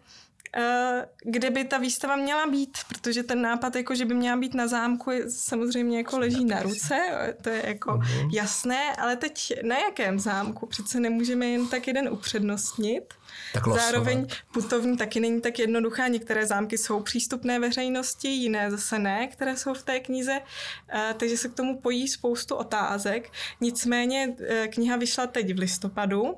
[1.24, 4.68] kde by ta výstava měla být, protože ten nápad, jako že by měla být na
[4.68, 6.96] zámku, je samozřejmě jako leží na ruce,
[7.42, 8.30] to je jako uh-huh.
[8.34, 10.66] jasné, ale teď na jakém zámku?
[10.66, 13.14] Přece nemůžeme jen tak jeden upřednostnit.
[13.54, 16.08] Tak Zároveň putovní taky není tak jednoduchá.
[16.08, 20.42] Některé zámky jsou přístupné veřejnosti, jiné zase ne, které jsou v té knize,
[20.90, 23.32] eh, takže se k tomu pojí spoustu otázek.
[23.62, 26.36] Nicméně eh, kniha vyšla teď v listopadu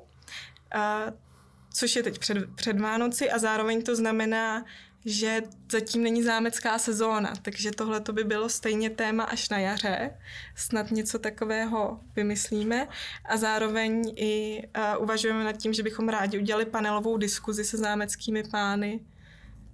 [1.78, 4.64] což je teď před, před Vánoci a zároveň to znamená,
[5.04, 10.10] že zatím není zámecká sezóna, takže tohle to by bylo stejně téma až na jaře.
[10.56, 12.88] Snad něco takového vymyslíme
[13.24, 18.42] a zároveň i uh, uvažujeme nad tím, že bychom rádi udělali panelovou diskuzi se zámeckými
[18.42, 19.00] pány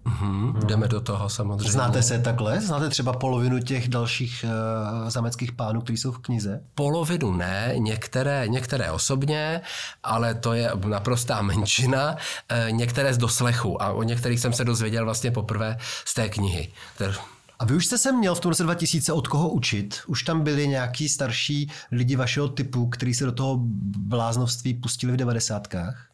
[0.06, 1.72] Mm-hmm, jdeme do toho samozřejmě.
[1.72, 2.60] Znáte se takhle?
[2.60, 6.60] Znáte třeba polovinu těch dalších uh, zameckých pánů, kteří jsou v knize?
[6.74, 9.60] Polovinu ne, některé, některé osobně,
[10.02, 12.12] ale to je naprostá menšina.
[12.12, 16.72] Uh, některé z doslechu a o některých jsem se dozvěděl vlastně poprvé z té knihy.
[17.58, 20.00] A vy už jste se měl v tom roce 2000 od koho učit?
[20.06, 23.58] Už tam byli nějaký starší lidi vašeho typu, kteří se do toho
[23.98, 26.13] bláznovství pustili v devadesátkách?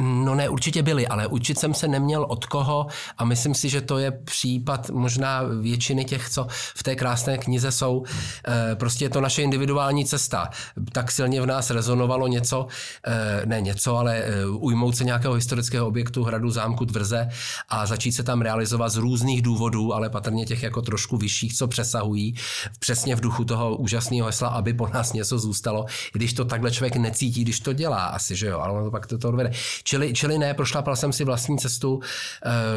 [0.00, 2.86] No ne, určitě byli, ale učit jsem se neměl od koho
[3.18, 7.72] a myslím si, že to je případ možná většiny těch, co v té krásné knize
[7.72, 8.04] jsou.
[8.48, 10.48] E, prostě je to naše individuální cesta.
[10.92, 12.66] Tak silně v nás rezonovalo něco,
[13.06, 17.28] e, ne něco, ale e, ujmout se nějakého historického objektu, hradu, zámku, tvrze
[17.68, 21.68] a začít se tam realizovat z různých důvodů, ale patrně těch jako trošku vyšších, co
[21.68, 22.34] přesahují,
[22.78, 26.96] přesně v duchu toho úžasného hesla, aby po nás něco zůstalo, když to takhle člověk
[26.96, 29.52] necítí, když to dělá asi, že jo, ale pak to to odvede.
[29.84, 32.00] Čili, čili ne, prošlapal jsem si vlastní cestu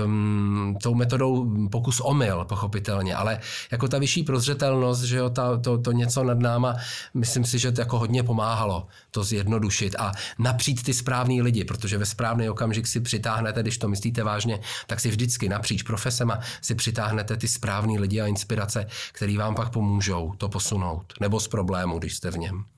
[0.05, 3.39] um, tou metodou pokus omyl, pochopitelně, ale
[3.71, 6.75] jako ta vyšší prozřetelnost, že jo, ta, to, to něco nad náma,
[7.13, 11.97] myslím si, že to jako hodně pomáhalo to zjednodušit a napřít ty správný lidi, protože
[11.97, 16.75] ve správný okamžik si přitáhnete, když to myslíte vážně, tak si vždycky napříč profesema si
[16.75, 21.99] přitáhnete ty správný lidi a inspirace, který vám pak pomůžou to posunout, nebo z problému,
[21.99, 22.74] když jste v něm.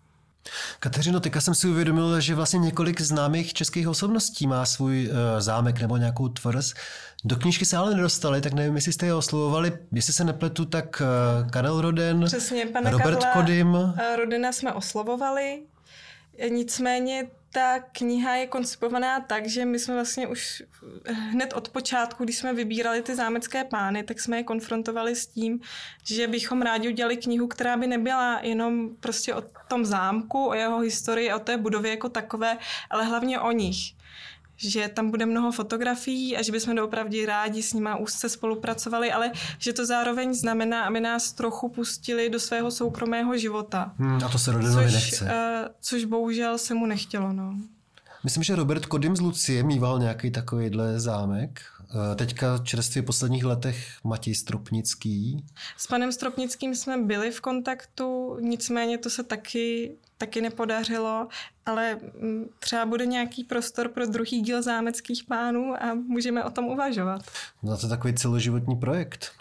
[0.79, 5.81] Kateřino, teďka jsem si uvědomil, že vlastně několik známých českých osobností má svůj uh, zámek
[5.81, 6.73] nebo nějakou tvrz.
[7.23, 9.77] Do knížky se ale nedostali, tak nevím, jestli jste je oslovovali.
[9.91, 13.93] Jestli se nepletu, tak uh, Karel Roden, Přesně, pana Robert Karla Kodym.
[14.17, 15.61] Rodina jsme oslovovali,
[16.49, 20.63] nicméně ta kniha je koncipovaná tak, že my jsme vlastně už
[21.05, 25.59] hned od počátku, když jsme vybírali ty zámecké pány, tak jsme je konfrontovali s tím,
[26.03, 30.79] že bychom rádi udělali knihu, která by nebyla jenom prostě o tom zámku, o jeho
[30.79, 32.57] historii, o té budově jako takové,
[32.89, 33.97] ale hlavně o nich
[34.57, 39.31] že tam bude mnoho fotografií a že bychom doopravdy rádi s nima úzce spolupracovali, ale
[39.59, 43.93] že to zároveň znamená, aby nás trochu pustili do svého soukromého života.
[43.97, 45.25] Hmm, a to se Rodenovi což, nechce.
[45.25, 45.29] Uh,
[45.81, 47.33] což bohužel se mu nechtělo.
[47.33, 47.55] No.
[48.23, 51.61] Myslím, že Robert Kodym z Lucie mýval nějaký takovýhle zámek.
[51.89, 55.45] Eh, teďka čerstvě v posledních letech Matěj Stropnický.
[55.77, 61.27] S panem Stropnickým jsme byli v kontaktu, nicméně to se taky, taky nepodařilo,
[61.65, 66.65] ale mm, třeba bude nějaký prostor pro druhý díl zámeckých pánů a můžeme o tom
[66.65, 67.21] uvažovat.
[67.63, 69.31] No to je takový celoživotní projekt.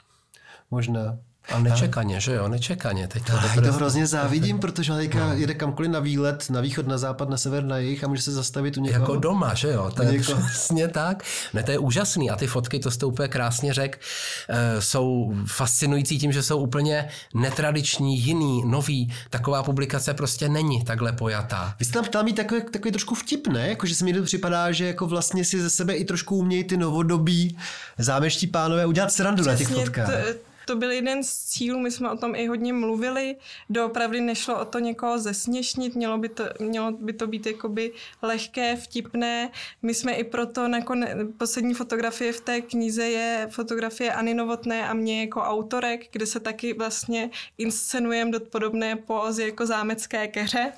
[0.70, 1.18] Možná.
[1.52, 3.08] A nečekaně, že jo, nečekaně.
[3.08, 5.32] Teď to, to, to hrozně závidím, protože teďka no.
[5.32, 8.32] jede kamkoliv na výlet, na východ, na západ, na sever, na jih a může se
[8.32, 9.00] zastavit u někoho.
[9.00, 11.22] Jako doma, že jo, to je přesně tak.
[11.54, 14.00] Ne, to je úžasný a ty fotky, to jste úplně krásně řek,
[14.48, 19.12] e, jsou fascinující tím, že jsou úplně netradiční, jiný, nový.
[19.30, 21.74] Taková publikace prostě není takhle pojatá.
[21.78, 23.68] Vy jste tam chtěla mít takový, takový trošku vtip, ne?
[23.68, 26.64] Jako, že se mi to připadá, že jako vlastně si ze sebe i trošku umějí
[26.64, 27.58] ty novodobí
[27.98, 30.06] zámeští pánové udělat srandu Přesně, na těch fotkách.
[30.06, 33.36] To, to byl jeden z cílů, my jsme o tom i hodně mluvili.
[33.70, 38.76] Doopravdy nešlo o to někoho zesměšnit, mělo by to, mělo by to být jakoby lehké,
[38.76, 39.50] vtipné.
[39.82, 41.04] My jsme i proto, nakon,
[41.38, 46.40] poslední fotografie v té knize je fotografie Ani Novotné a mě jako autorek, kde se
[46.40, 50.72] taky vlastně inscenujeme do podobné pózy jako zámecké keře.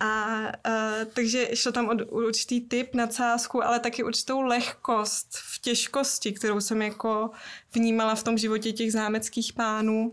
[0.00, 6.32] A uh, takže šlo tam o určitý typ nadsázku, ale taky určitou lehkost v těžkosti,
[6.32, 7.30] kterou jsem jako
[7.74, 10.12] vnímala v tom životě těch zámeckých pánů.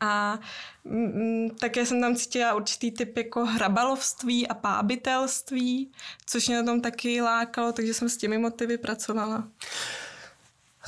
[0.00, 0.38] A
[0.84, 5.92] mm, také jsem tam cítila určitý typ jako hrabalovství a pábitelství,
[6.26, 9.48] což mě na tom taky lákalo, takže jsem s těmi motivy pracovala.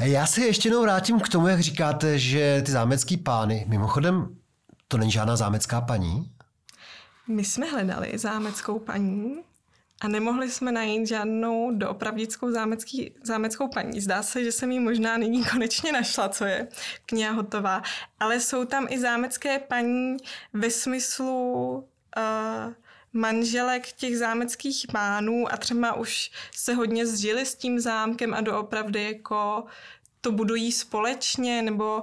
[0.00, 4.36] Já se ještě jednou vrátím k tomu, jak říkáte, že ty zámecký pány, mimochodem,
[4.88, 6.33] to není žádná zámecká paní,
[7.28, 9.44] my jsme hledali zámeckou paní
[10.00, 14.00] a nemohli jsme najít žádnou doopravdickou zámecký, zámeckou paní.
[14.00, 16.68] Zdá se, že jsem ji možná nyní konečně našla, co je
[17.06, 17.82] kniha hotová.
[18.20, 20.16] Ale jsou tam i zámecké paní
[20.52, 21.52] ve smyslu
[22.16, 22.72] uh,
[23.12, 29.02] manželek těch zámeckých pánů a třeba už se hodně zžili s tím zámkem a doopravdy
[29.02, 29.64] jako
[30.24, 32.02] to budují společně nebo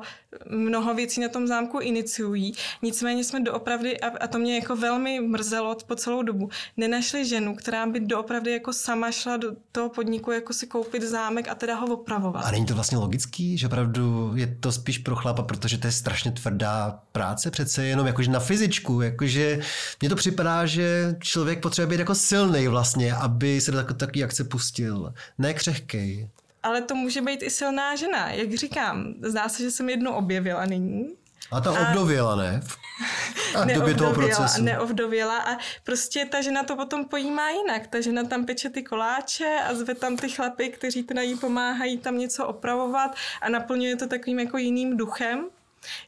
[0.50, 2.54] mnoho věcí na tom zámku iniciují.
[2.82, 7.86] Nicméně jsme doopravdy, a to mě jako velmi mrzelo po celou dobu, nenašli ženu, která
[7.86, 11.88] by doopravdy jako sama šla do toho podniku jako si koupit zámek a teda ho
[11.88, 12.46] opravovat.
[12.46, 15.92] A není to vlastně logický, že opravdu je to spíš pro chlapa, protože to je
[15.92, 19.60] strašně tvrdá práce přece jenom jakože na fyzičku, jakože
[20.02, 24.44] mně to připadá, že člověk potřebuje být jako silný vlastně, aby se do takový akce
[24.44, 26.30] pustil, ne křehkej.
[26.64, 29.14] Ale to může být i silná žena, jak říkám.
[29.22, 31.08] Zdá se, že jsem jednu objevila nyní.
[31.52, 32.62] A ta obdověla, ne?
[33.56, 34.64] A v době toho procesu.
[34.64, 37.88] Neovdověla a prostě ta žena to potom pojímá jinak.
[37.88, 41.98] Ta žena tam peče ty koláče a zve tam ty chlapy, kteří teda jí pomáhají
[41.98, 45.46] tam něco opravovat a naplňuje to takovým jako jiným duchem.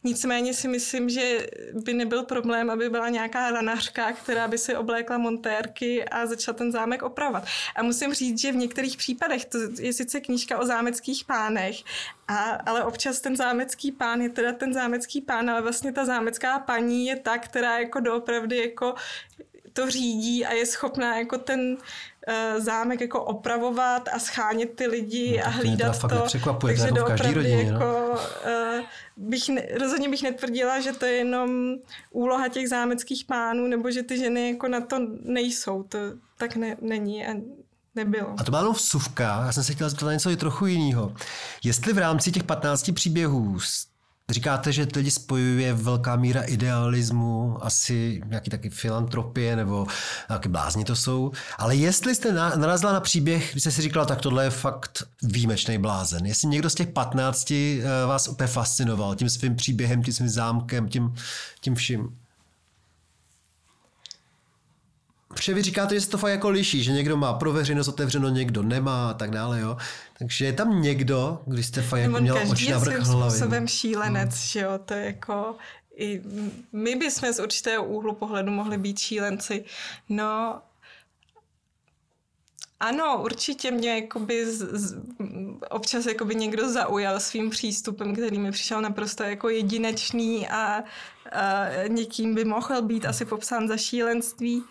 [0.03, 5.17] Nicméně si myslím, že by nebyl problém, aby byla nějaká ranařka, která by si oblékla
[5.17, 7.45] montérky a začala ten zámek opravovat.
[7.75, 11.75] A musím říct, že v některých případech, to je sice knížka o zámeckých pánech,
[12.27, 16.59] a, ale občas ten zámecký pán je teda ten zámecký pán, ale vlastně ta zámecká
[16.59, 18.95] paní je ta, která jako doopravdy jako
[19.73, 25.37] to řídí a je schopná jako ten uh, zámek jako opravovat a schánět ty lidi
[25.37, 26.15] No, a to hlídat teda fakt to.
[26.17, 27.79] nepřekvapuje, to je Takže jako v každý rodině, no.
[27.79, 28.85] jako, uh,
[29.17, 31.75] bych ne, rozhodně bych netvrdila, že to je jenom
[32.11, 35.83] úloha těch zámeckých pánů, nebo že ty ženy jako na to nejsou.
[35.83, 35.97] To
[36.37, 37.33] tak ne, není a
[37.95, 38.35] nebylo.
[38.37, 41.13] A to byla jenom vsuvka, já jsem se chtěl zeptat na něco i trochu jiného.
[41.63, 43.59] Jestli v rámci těch 15 příběhů
[44.29, 49.87] říkáte, že lidi spojuje velká míra idealismu, asi nějaký taky filantropie nebo
[50.29, 54.05] nějaké blázni to jsou, ale jestli jste na- narazila na příběh, kdy jste si říkala,
[54.05, 59.15] tak tohle je fakt výjimečný blázen, jestli někdo z těch 15 eh, vás úplně fascinoval
[59.15, 61.13] tím svým příběhem, tím svým zámkem, tím,
[61.61, 62.17] tím vším.
[65.33, 68.29] Protože vy říkáte, že se to fakt jako liší, že někdo má pro veřejnost otevřeno,
[68.29, 69.77] někdo nemá a tak dále, jo.
[70.19, 73.31] Takže je tam někdo, když jste fakt jako On měl každý oči na vrch hlavy.
[73.31, 75.55] způsobem šílenec, že jo, to je jako
[75.97, 76.21] i
[76.71, 79.65] my bychom z určitého úhlu pohledu mohli být šílenci.
[80.09, 80.61] No,
[82.79, 84.95] ano, určitě mě jakoby z, z,
[85.69, 90.83] občas jakoby někdo zaujal svým přístupem, který mi přišel naprosto jako jedinečný a,
[91.31, 94.63] a někým by mohl být asi popsán za šílenství.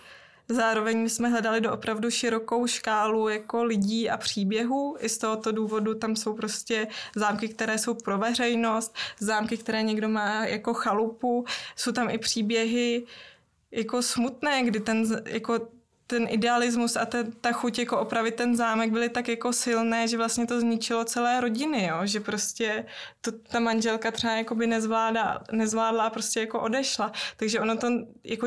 [0.52, 4.96] Zároveň jsme hledali do opravdu širokou škálu jako lidí a příběhů.
[5.00, 10.08] I z tohoto důvodu tam jsou prostě zámky, které jsou pro veřejnost, zámky, které někdo
[10.08, 11.44] má jako chalupu.
[11.76, 13.06] Jsou tam i příběhy
[13.70, 15.68] jako smutné, kdy ten jako
[16.06, 20.16] ten idealismus a ten, ta chuť jako opravit ten zámek byly tak jako silné, že
[20.16, 21.96] vlastně to zničilo celé rodiny, jo?
[22.04, 22.86] že prostě
[23.20, 27.12] to, ta manželka třeba jako by nezvládla, nezvládla a prostě jako odešla.
[27.36, 27.88] Takže ono to
[28.24, 28.46] jako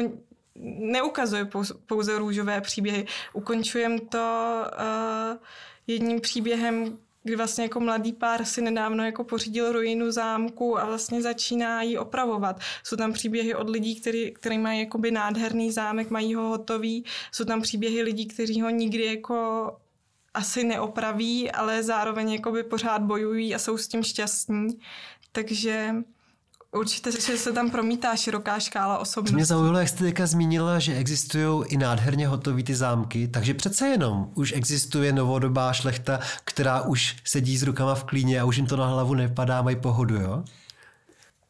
[0.80, 3.06] neukazuje pouze, pouze růžové příběhy.
[3.34, 5.38] Ukončujem to uh,
[5.88, 11.22] jedním příběhem, kdy vlastně jako mladý pár si nedávno jako pořídil ruinu zámku a vlastně
[11.22, 12.60] začíná ji opravovat.
[12.84, 17.06] Jsou tam příběhy od lidí, který, který mají jakoby nádherný zámek, mají ho hotový.
[17.32, 19.70] Jsou tam příběhy lidí, kteří ho nikdy jako
[20.34, 24.80] asi neopraví, ale zároveň jakoby pořád bojují a jsou s tím šťastní.
[25.32, 25.96] Takže
[26.76, 29.36] určitě že se tam promítá široká škála osobností.
[29.36, 33.88] mě zaujalo, jak jste teďka zmínila, že existují i nádherně hotové ty zámky, takže přece
[33.88, 38.66] jenom už existuje novodobá šlechta, která už sedí s rukama v klíně a už jim
[38.66, 40.44] to na hlavu nepadá, mají pohodu, jo?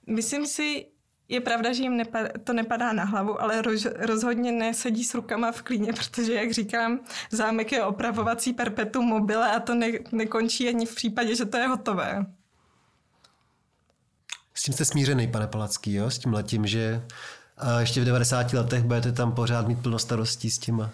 [0.07, 0.85] Myslím si,
[1.29, 5.51] je pravda, že jim nepa- to nepadá na hlavu, ale rož- rozhodně nesedí s rukama
[5.51, 6.99] v klíně, protože, jak říkám,
[7.31, 11.67] zámek je opravovací perpetuum mobile a to ne- nekončí ani v případě, že to je
[11.67, 12.25] hotové.
[14.57, 16.09] S tím jste smířený, pane Palacký, jo?
[16.09, 17.01] S tím letím, že
[17.57, 20.89] a ještě v 90 letech budete tam pořád mít plno starostí s těma.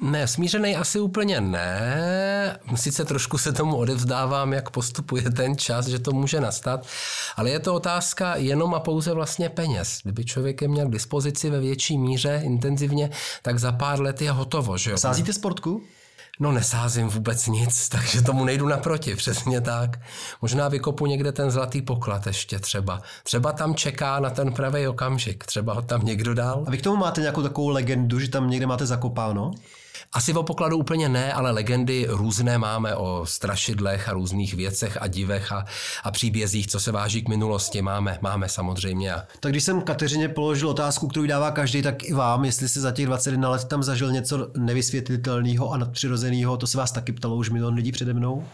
[0.00, 2.58] Ne, smířený asi úplně ne.
[2.74, 6.86] Sice trošku se tomu odevzdávám, jak postupuje ten čas, že to může nastat,
[7.36, 9.98] ale je to otázka jenom a pouze vlastně peněz.
[10.02, 13.10] Kdyby člověk je měl k dispozici ve větší míře, intenzivně,
[13.42, 14.78] tak za pár let je hotovo.
[14.78, 14.98] Že jo?
[14.98, 15.82] Sázíte sportku?
[16.40, 20.00] No nesázím vůbec nic, takže tomu nejdu naproti, přesně tak.
[20.42, 23.02] Možná vykopu někde ten zlatý poklad ještě třeba.
[23.22, 26.64] Třeba tam čeká na ten pravý okamžik, třeba ho tam někdo dal.
[26.66, 29.54] A vy k tomu máte nějakou takovou legendu, že tam někde máte zakopáno?
[30.12, 35.06] Asi o pokladu úplně ne, ale legendy různé máme o strašidlech a různých věcech a
[35.06, 35.64] divech a,
[36.04, 37.82] a příbězích, co se váží k minulosti.
[37.82, 39.12] Máme, máme samozřejmě.
[39.40, 42.92] Tak když jsem Kateřině položil otázku, kterou dává každý, tak i vám, jestli jste za
[42.92, 47.50] těch 21 let tam zažil něco nevysvětlitelného a nadpřirozeného, to se vás taky ptalo už
[47.50, 48.44] milion lidí přede mnou.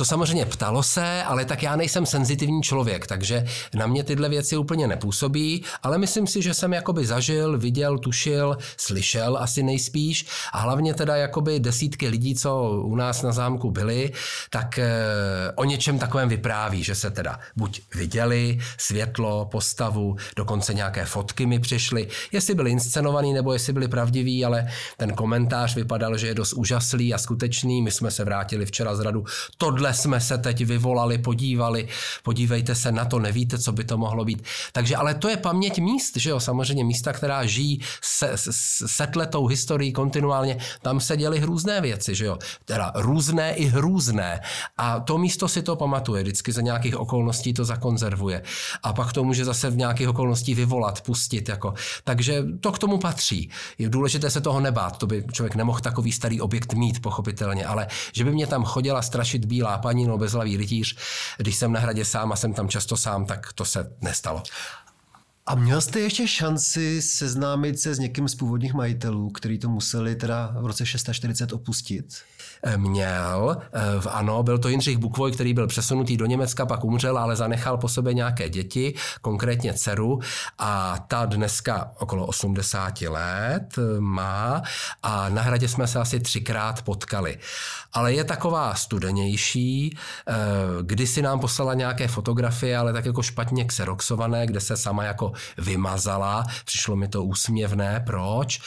[0.00, 4.56] To samozřejmě ptalo se, ale tak já nejsem senzitivní člověk, takže na mě tyhle věci
[4.56, 10.58] úplně nepůsobí, ale myslím si, že jsem jakoby zažil, viděl, tušil, slyšel asi nejspíš a
[10.58, 14.12] hlavně teda jakoby desítky lidí, co u nás na zámku byli,
[14.50, 14.88] tak eh,
[15.54, 21.58] o něčem takovém vypráví, že se teda buď viděli, světlo, postavu, dokonce nějaké fotky mi
[21.58, 26.52] přišly, jestli byly inscenovaný nebo jestli byly pravdivý, ale ten komentář vypadal, že je dost
[26.52, 27.82] úžasný a skutečný.
[27.82, 29.24] My jsme se vrátili včera z radu.
[29.58, 31.88] Tohle jsme se teď vyvolali, podívali,
[32.22, 34.42] podívejte se na to, nevíte, co by to mohlo být.
[34.72, 38.50] Takže ale to je paměť míst, že jo, samozřejmě místa, která žijí se, se,
[38.88, 44.40] setletou historií kontinuálně, tam se děly hrůzné věci, že jo, teda různé i hrůzné.
[44.76, 48.42] A to místo si to pamatuje, vždycky za nějakých okolností to zakonzervuje.
[48.82, 51.74] A pak to může zase v nějakých okolností vyvolat, pustit, jako.
[52.04, 53.50] Takže to k tomu patří.
[53.78, 57.86] Je důležité se toho nebát, to by člověk nemohl takový starý objekt mít, pochopitelně, ale
[58.12, 60.96] že by mě tam chodila strašit bílá paní nebo bezhlavý rytíř,
[61.36, 64.42] když jsem na hradě sám a jsem tam často sám, tak to se nestalo.
[65.46, 70.16] A měl jste ještě šanci seznámit se s někým z původních majitelů, kteří to museli
[70.16, 72.06] teda v roce 640 opustit?
[72.62, 73.56] Eh, měl.
[73.72, 77.78] Eh, ano, byl to Jindřich Bukvoj, který byl přesunutý do Německa, pak umřel, ale zanechal
[77.78, 80.20] po sobě nějaké děti, konkrétně dceru
[80.58, 84.62] a ta dneska okolo 80 let eh, má
[85.02, 87.38] a na hradě jsme se asi třikrát potkali.
[87.92, 89.98] Ale je taková studenější,
[90.82, 96.44] kdysi nám poslala nějaké fotografie, ale tak jako špatně xeroxované, kde se sama jako vymazala.
[96.64, 98.60] Přišlo mi to úsměvné, proč?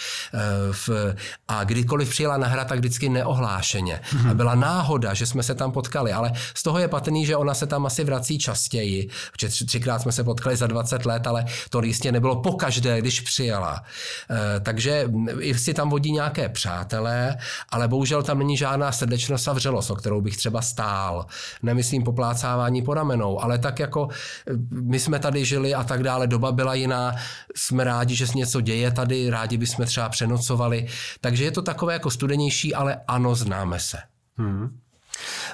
[1.47, 4.01] A kdykoliv přijela na hrad, tak vždycky neohlášeně pravidelně.
[4.03, 4.31] Mm-hmm.
[4.31, 7.53] A byla náhoda, že jsme se tam potkali, ale z toho je patrný, že ona
[7.53, 11.45] se tam asi vrací častěji, protože tři, třikrát jsme se potkali za 20 let, ale
[11.69, 13.83] to jistě nebylo pokaždé, když přijela.
[14.29, 15.09] E, takže
[15.55, 17.35] si tam vodí nějaké přátelé,
[17.69, 21.25] ale bohužel tam není žádná srdečnost a vřelost, o kterou bych třeba stál.
[21.63, 24.07] Nemyslím poplácávání po ramenou, ale tak jako
[24.47, 27.15] e, my jsme tady žili a tak dále, doba byla jiná,
[27.55, 30.87] jsme rádi, že se něco děje tady, rádi bychom třeba přenocovali.
[31.21, 33.97] Takže je to takové jako studenější, ale ano, známe Známe se.
[34.37, 34.79] Hmm.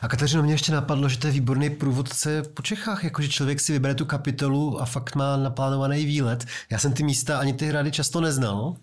[0.02, 3.72] A Kateřino, mě ještě napadlo, že to je výborný průvodce po Čechách, jakože člověk si
[3.72, 6.46] vybere tu kapitolu a fakt má naplánovaný výlet.
[6.70, 8.76] Já jsem ty místa ani ty hrady často neznal.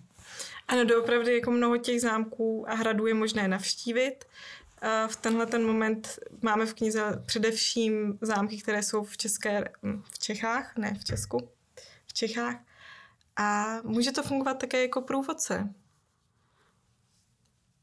[0.69, 4.25] Ano, doopravdy jako mnoho těch zámků a hradů je možné navštívit.
[4.83, 9.65] A v tenhle ten moment máme v knize především zámky, které jsou v, České,
[10.11, 11.49] v Čechách, ne v Česku,
[12.07, 12.57] v Čechách.
[13.37, 15.69] A může to fungovat také jako průvodce.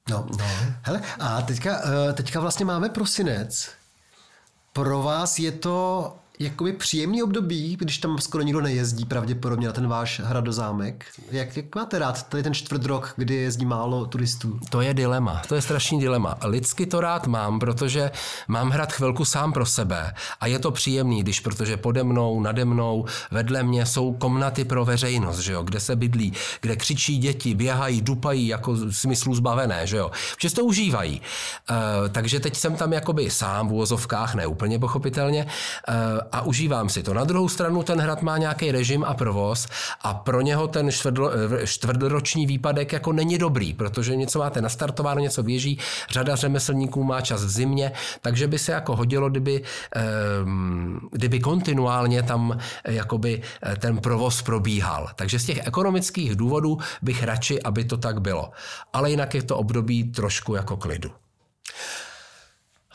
[0.10, 0.46] No, no.
[0.82, 3.70] Hele, a teďka, eh, teďka vlastně máme prosinec.
[4.74, 9.88] Pro vás je to jakoby příjemný období, když tam skoro nikdo nejezdí pravděpodobně na ten
[9.88, 11.06] váš hradozámek.
[11.32, 14.60] Jak, jak máte rád tady ten čtvrt rok, kdy jezdí málo turistů?
[14.70, 16.38] To je dilema, to je strašný dilema.
[16.46, 18.12] Lidsky to rád mám, protože
[18.48, 22.66] mám hrad chvilku sám pro sebe a je to příjemný, když protože pode mnou, nade
[22.66, 27.56] mnou, vedle mě jsou komnaty pro veřejnost, že jo, kde se bydlí, kde křičí děti,
[27.56, 30.12] běhají, dupají jako smyslu zbavené, že jo.
[30.38, 31.22] Vše to užívají.
[31.70, 35.46] Uh, takže teď jsem tam jakoby sám v úvozovkách, ne úplně pochopitelně,
[35.90, 37.14] uh, a užívám si to.
[37.14, 39.68] Na druhou stranu ten hrad má nějaký režim a provoz
[40.02, 40.90] a pro něho ten
[41.66, 47.44] čtvrtroční výpadek jako není dobrý, protože něco máte nastartováno, něco běží, řada řemeslníků má čas
[47.44, 49.64] v zimě, takže by se jako hodilo, kdyby,
[49.96, 55.10] ehm, kdyby kontinuálně tam eh, jakoby eh, ten provoz probíhal.
[55.16, 58.52] Takže z těch ekonomických důvodů bych radši, aby to tak bylo.
[58.94, 61.12] Ale jinak je to období trošku jako klidu.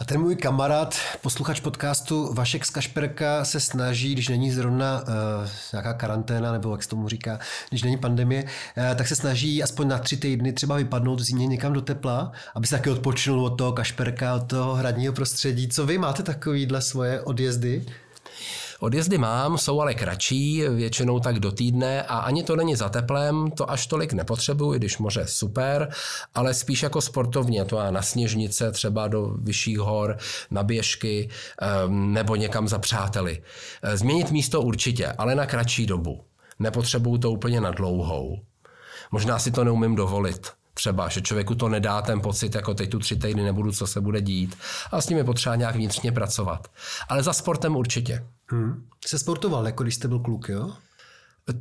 [0.00, 5.48] A ten můj kamarád, posluchač podcastu Vašek z Kašperka se snaží, když není zrovna uh,
[5.72, 7.38] nějaká karanténa, nebo jak se tomu říká,
[7.68, 11.72] když není pandemie, uh, tak se snaží aspoň na tři týdny třeba vypadnout zimě někam
[11.72, 15.68] do tepla, aby se taky odpočinul od toho Kašperka, od toho hradního prostředí.
[15.68, 17.86] Co vy máte takovýhle svoje odjezdy?
[18.80, 23.50] Odjezdy mám, jsou ale kratší, většinou tak do týdne a ani to není za teplem,
[23.50, 25.88] to až tolik nepotřebuji, když moře super,
[26.34, 30.16] ale spíš jako sportovně, to na sněžnice, třeba do vyšších hor,
[30.50, 31.28] na běžky
[31.88, 33.42] nebo někam za přáteli.
[33.82, 36.24] Eh, změnit místo určitě, ale na kratší dobu.
[36.58, 38.38] Nepotřebuju to úplně na dlouhou.
[39.10, 42.98] Možná si to neumím dovolit třeba, že člověku to nedá ten pocit, jako teď tu
[42.98, 44.56] tři týdny nebudu, co se bude dít.
[44.92, 46.68] A s ním je potřeba nějak vnitřně pracovat.
[47.08, 48.26] Ale za sportem určitě.
[48.46, 48.84] Hmm.
[49.06, 50.72] Jste sportoval, jako když jste byl kluk, jo?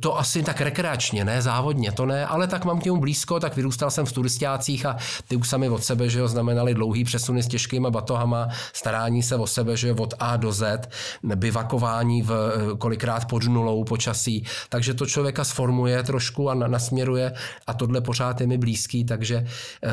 [0.00, 3.56] To asi tak rekreačně, ne závodně, to ne, ale tak mám k němu blízko, tak
[3.56, 4.96] vyrůstal jsem v turistácích a
[5.28, 9.36] ty už sami od sebe, že jo, znamenali dlouhý přesuny s těžkýma batohama, starání se
[9.36, 10.88] o sebe, že jo, od A do Z,
[11.22, 12.32] bivakování v,
[12.78, 17.32] kolikrát pod nulou počasí, takže to člověka sformuje trošku a nasměruje
[17.66, 19.46] a tohle pořád je mi blízký, takže
[19.84, 19.90] eh,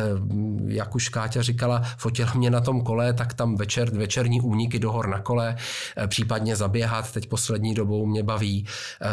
[0.67, 4.91] jak už Káťa říkala, fotila mě na tom kole, tak tam večer, večerní úniky do
[4.91, 5.55] hor na kole,
[5.97, 8.65] eh, případně zaběhat, teď poslední dobou mě baví
[9.01, 9.07] eh,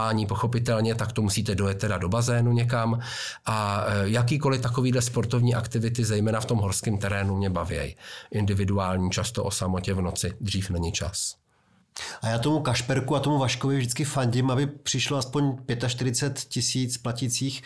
[0.00, 3.00] plavání pochopitelně, tak to musíte dojet teda do bazénu někam
[3.46, 7.96] a e, jakýkoliv takovýhle sportovní aktivity, zejména v tom horském terénu, mě baví.
[8.30, 11.36] Individuální, často o samotě v noci, dřív není čas.
[12.22, 17.62] A já tomu Kašperku a tomu Vaškovi vždycky fandím, aby přišlo aspoň 45 tisíc platících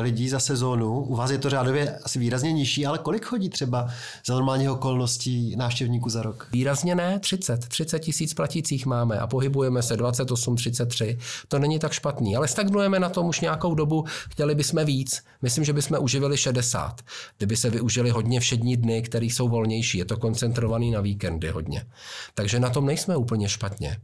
[0.00, 1.00] lidí za sezónu.
[1.00, 3.88] U vás je to řádově asi výrazně nižší, ale kolik chodí třeba
[4.26, 6.48] za normálních okolností návštěvníků za rok?
[6.52, 7.68] Výrazně ne, 30.
[7.68, 11.18] 30 tisíc platících máme a pohybujeme se 28, 33.
[11.48, 15.22] To není tak špatný, ale stagnujeme na tom už nějakou dobu, chtěli bychom víc.
[15.42, 17.00] Myslím, že bychom uživili 60.
[17.38, 19.98] Kdyby se využili hodně všední dny, které jsou volnější.
[19.98, 21.86] Je to koncentrovaný na víkendy hodně.
[22.34, 23.96] Takže na tom nejsme úplně špatně.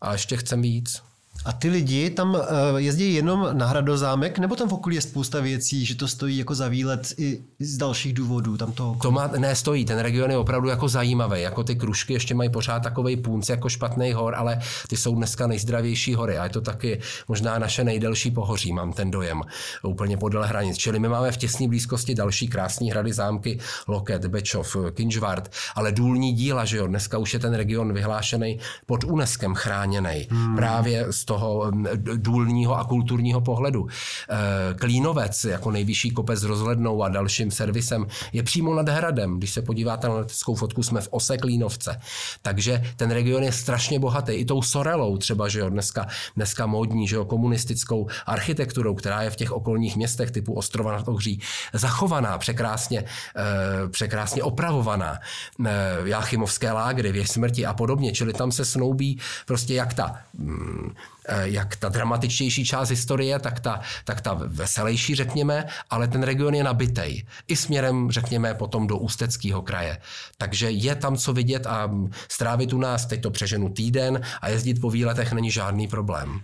[0.00, 1.02] A ještě chcem víc.
[1.44, 5.40] A ty lidi tam eh, jezdí jenom na hradozámek, nebo tam v okolí je spousta
[5.40, 8.96] věcí, že to stojí jako za výlet i z dalších důvodů tam toho?
[9.02, 12.50] To má, ne, stojí, ten region je opravdu jako zajímavý, jako ty kružky ještě mají
[12.50, 16.60] pořád takový punc jako špatný hor, ale ty jsou dneska nejzdravější hory a je to
[16.60, 19.42] taky možná naše nejdelší pohoří, mám ten dojem,
[19.82, 20.76] úplně podél hranic.
[20.76, 26.32] Čili my máme v těsné blízkosti další krásné hrady, zámky, Loket, Bečov, Kinžvart, ale důlní
[26.32, 30.26] díla, že jo, dneska už je ten region vyhlášený pod UNESCO chráněný.
[30.30, 30.56] Hmm.
[30.56, 31.72] Právě z toho
[32.16, 33.86] důlního a kulturního pohledu.
[33.86, 39.38] Eh, Klínovec jako nejvyšší kopec s rozhlednou a dalším servisem je přímo nad hradem.
[39.38, 42.00] Když se podíváte na leteckou fotku, jsme v ose Klínovce.
[42.42, 44.32] Takže ten region je strašně bohatý.
[44.32, 46.06] I tou Sorelou třeba, že jo, dneska,
[46.36, 51.08] dneska módní, že jo, komunistickou architekturou, která je v těch okolních městech typu Ostrova nad
[51.08, 51.40] Ohří,
[51.72, 55.18] zachovaná, překrásně, eh, překrásně opravovaná.
[55.66, 58.12] Eh, Jáchymovské lágry, věž smrti a podobně.
[58.12, 60.92] Čili tam se snoubí prostě jak ta mm,
[61.42, 66.64] jak ta dramatičtější část historie, tak ta, tak ta veselější, řekněme, ale ten region je
[66.64, 67.24] nabitej.
[67.48, 69.98] I směrem, řekněme, potom do Ústeckého kraje.
[70.38, 71.90] Takže je tam co vidět a
[72.28, 76.40] strávit u nás, teď to přeženu týden a jezdit po výletech není žádný problém.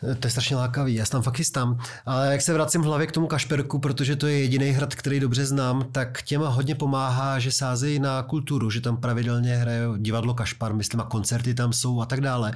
[0.00, 1.78] To je strašně lákavý, já tam fakt chystám.
[2.06, 5.20] Ale jak se vracím v hlavě k tomu Kašperku, protože to je jediný hrad, který
[5.20, 10.34] dobře znám, tak těm hodně pomáhá, že sázejí na kulturu, že tam pravidelně hraje divadlo
[10.34, 12.52] Kašpar, myslím, a koncerty tam jsou a tak dále.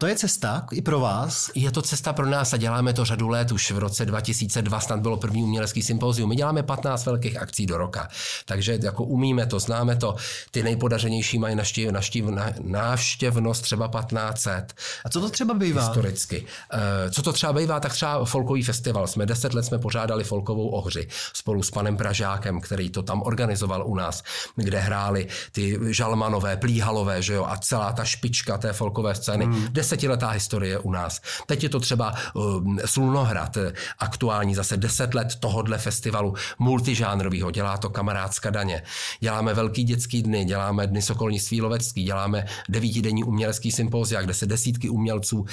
[0.00, 1.50] To je cesta i pro vás?
[1.54, 3.52] Je to cesta pro nás a děláme to řadu let.
[3.52, 6.28] Už v roce 2002 snad bylo první umělecký sympozium.
[6.28, 8.08] My děláme 15 velkých akcí do roka.
[8.44, 10.16] Takže jako umíme to, známe to.
[10.50, 12.24] Ty nejpodařenější mají naštěv, naštěv,
[12.60, 14.74] návštěvnost třeba 1500.
[15.04, 15.82] A co to třeba bývá?
[15.82, 16.46] Historicky.
[16.72, 19.06] Eh, co to třeba bývá, tak třeba folkový festival.
[19.06, 23.86] Jsme 10 let jsme pořádali folkovou ohři spolu s panem Pražákem, který to tam organizoval
[23.86, 24.22] u nás,
[24.56, 29.44] kde hráli ty žalmanové, plíhalové, že jo, a celá ta špička té folkové scény.
[29.44, 31.20] Hmm desetiletá historie u nás.
[31.46, 37.76] Teď je to třeba uh, Slunohrad, eh, aktuální zase deset let tohodle festivalu multižánrového, dělá
[37.76, 38.82] to kamarádska daně.
[39.20, 44.88] Děláme velký dětský dny, děláme dny sokolnictví lovecký, děláme devítidenní umělecký sympozia, kde se desítky
[44.88, 45.46] umělců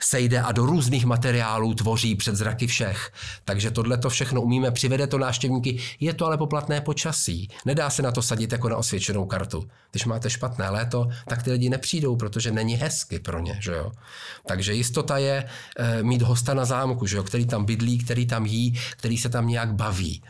[0.00, 3.12] sejde a do různých materiálů tvoří před zraky všech.
[3.44, 7.48] Takže tohle to všechno umíme, přivede to návštěvníky, je to ale poplatné počasí.
[7.64, 9.68] Nedá se na to sadit jako na osvědčenou kartu.
[9.90, 13.58] Když máte špatné léto, tak ty lidi nepřijdou, protože není hezky pro ně.
[13.62, 13.92] Že jo?
[14.46, 15.44] Takže jistota je
[15.78, 17.22] e, mít hosta na zámku, že jo?
[17.22, 20.22] který tam bydlí, který tam jí, který se tam nějak baví.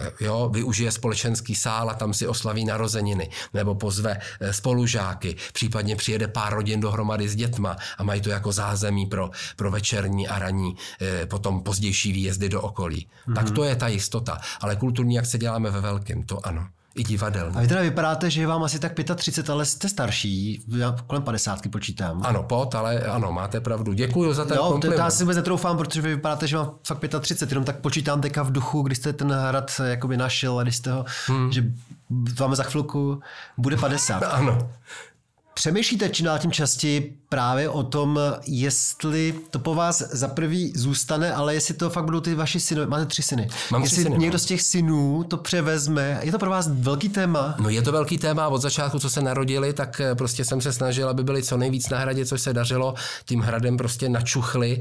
[0.00, 5.96] Eh, jo, využije společenský sál a tam si oslaví narozeniny, nebo pozve eh, spolužáky, případně
[5.96, 10.38] přijede pár rodin dohromady s dětma a mají to jako zázemí pro, pro večerní a
[10.38, 13.06] ranní, eh, potom pozdější výjezdy do okolí.
[13.06, 13.34] Mm-hmm.
[13.34, 14.38] Tak to je ta jistota.
[14.60, 17.56] Ale kulturní akce děláme ve velkém, to ano i divadelní.
[17.56, 21.22] A vy teda vypadáte, že je vám asi tak 35, ale jste starší, já kolem
[21.22, 22.22] 50 počítám.
[22.24, 23.92] Ano, pot, ale ano, máte pravdu.
[23.92, 24.96] Děkuji za ten jo, kompliment.
[24.96, 28.20] To já si vůbec netroufám, protože vy vypadáte, že vám fakt 35, jenom tak počítám
[28.20, 31.52] teďka v duchu, když jste ten hrad jakoby našel a když jste ho, hmm.
[31.52, 31.64] že
[32.38, 33.20] vám za chvilku
[33.56, 34.22] bude 50.
[34.30, 34.70] ano.
[35.60, 41.34] Přemýšlíte čím dál tím častěji právě o tom, jestli to po vás za prvý zůstane,
[41.34, 43.48] ale jestli to fakt budou ty vaši syny, máte tři syny.
[43.70, 47.08] Mám jestli tři syny, někdo z těch synů to převezme, je to pro vás velký
[47.08, 47.54] téma?
[47.58, 50.72] No je to velký téma, od začátku, co se narodili, tak eh, prostě jsem se
[50.72, 52.94] snažil, aby byli co nejvíc na hradě, což se dařilo,
[53.24, 54.80] tím hradem prostě načuchli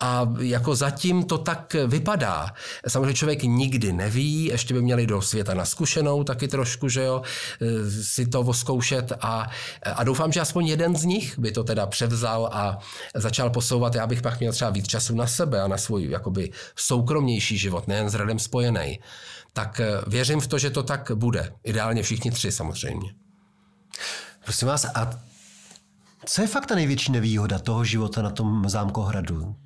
[0.00, 2.46] a jako zatím to tak vypadá.
[2.88, 7.22] Samozřejmě člověk nikdy neví, ještě by měli do světa na zkušenou taky trošku, že jo,
[7.62, 9.46] eh, si to oskoušet a,
[9.94, 12.78] a doufám, že aspoň jeden z nich by to teda převzal a
[13.14, 13.94] začal posouvat.
[13.94, 17.88] Já bych pak měl třeba víc času na sebe a na svůj jakoby soukromnější život,
[17.88, 19.00] nejen s radem spojený.
[19.52, 21.52] Tak eh, věřím v to, že to tak bude.
[21.64, 23.14] Ideálně všichni tři samozřejmě.
[24.44, 25.10] Prosím vás, a
[26.26, 29.56] co je fakt ta největší nevýhoda toho života na tom zámkohradu?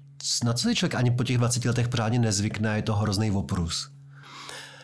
[0.44, 3.90] Na co si člověk ani po těch 20 letech pořádně nezvykne je to hrozný oprus?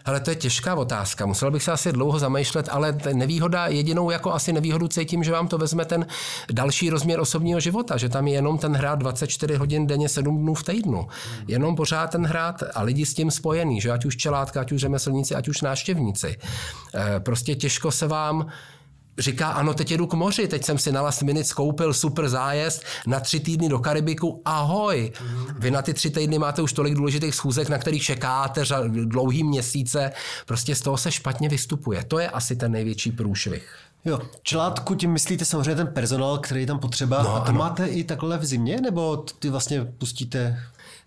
[0.07, 1.27] Ale to je těžká otázka.
[1.27, 5.49] Musel bych se asi dlouho zamýšlet, ale nevýhoda, jedinou jako asi nevýhodu cítím, že vám
[5.49, 6.07] to vezme ten
[6.53, 10.55] další rozměr osobního života, že tam je jenom ten hrát 24 hodin denně, 7 dnů
[10.55, 11.09] v týdnu.
[11.49, 14.81] Jenom pořád ten hrát a lidi s tím spojený, že ať už čelátka, ať už
[14.81, 16.37] řemeslníci, ať už návštěvníci.
[16.95, 18.47] Eh, prostě těžko se vám
[19.19, 22.83] říká, ano, teď jedu k moři, teď jsem si na last minute skoupil super zájezd
[23.07, 25.13] na tři týdny do Karibiku, ahoj.
[25.59, 30.13] Vy na ty tři týdny máte už tolik důležitých schůzek, na kterých čekáte dlouhý měsíce,
[30.47, 32.05] prostě z toho se špatně vystupuje.
[32.05, 33.77] To je asi ten největší průšvih.
[34.05, 37.23] Jo, čelátku tím myslíte samozřejmě ten personál, který je tam potřeba.
[37.23, 37.59] No, a to ano.
[37.59, 40.63] máte i takhle v zimě, nebo ty vlastně pustíte.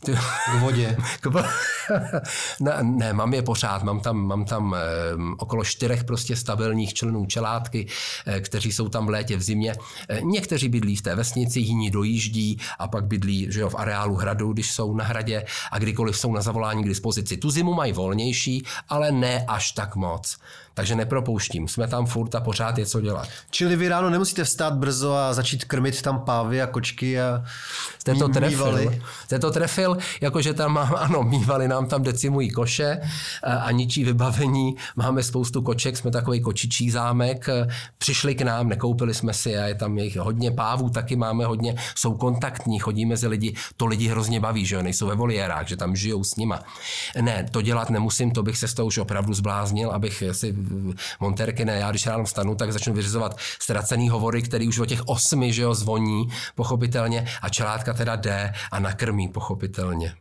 [0.05, 0.97] K vodě.
[2.59, 4.75] ne, ne, mám je pořád, mám tam, mám tam
[5.37, 7.87] okolo čtyřech prostě stabilních členů čelátky,
[8.25, 9.75] eh, kteří jsou tam v létě, v zimě.
[10.09, 14.15] Eh, někteří bydlí v té vesnici, jiní dojíždí a pak bydlí že jo, v areálu
[14.15, 17.37] hradu, když jsou na hradě a kdykoliv jsou na zavolání k dispozici.
[17.37, 20.37] Tu zimu mají volnější, ale ne až tak moc.
[20.79, 21.67] Takže nepropouštím.
[21.67, 23.27] Jsme tam furt a pořád je co dělat.
[23.49, 27.43] Čili vy ráno nemusíte vstát brzo a začít krmit tam pávy a kočky a
[27.99, 28.93] Jste to trefil.
[29.23, 33.01] Jste to trefil, jakože tam mám, ano, mývali nám tam decimují koše
[33.43, 34.75] a ničí vybavení.
[34.95, 37.47] Máme spoustu koček, jsme takový kočičí zámek.
[37.97, 41.75] Přišli k nám, nekoupili jsme si a je tam jejich hodně pávů, taky máme hodně,
[41.95, 43.55] jsou kontaktní, chodí mezi lidi.
[43.77, 46.59] To lidi hrozně baví, že jo, nejsou ve voliérách, že tam žijou s nima.
[47.21, 50.55] Ne, to dělat nemusím, to bych se z toho už opravdu zbláznil, abych si
[51.19, 55.01] monterky ne, já když ráno vstanu, tak začnu vyřizovat ztracený hovory, který už o těch
[55.05, 60.15] osmi, že jo, zvoní, pochopitelně, a čelátka teda jde a nakrmí, pochopitelně.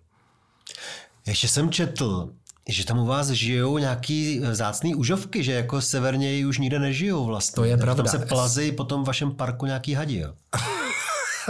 [1.27, 2.31] Ještě jsem četl,
[2.69, 7.55] že tam u vás žijou nějaký zácný užovky, že jako severněji už nikde nežijou vlastně.
[7.55, 8.03] To je pravda.
[8.03, 10.35] Tam se plazí po tom vašem parku nějaký hadi, jo?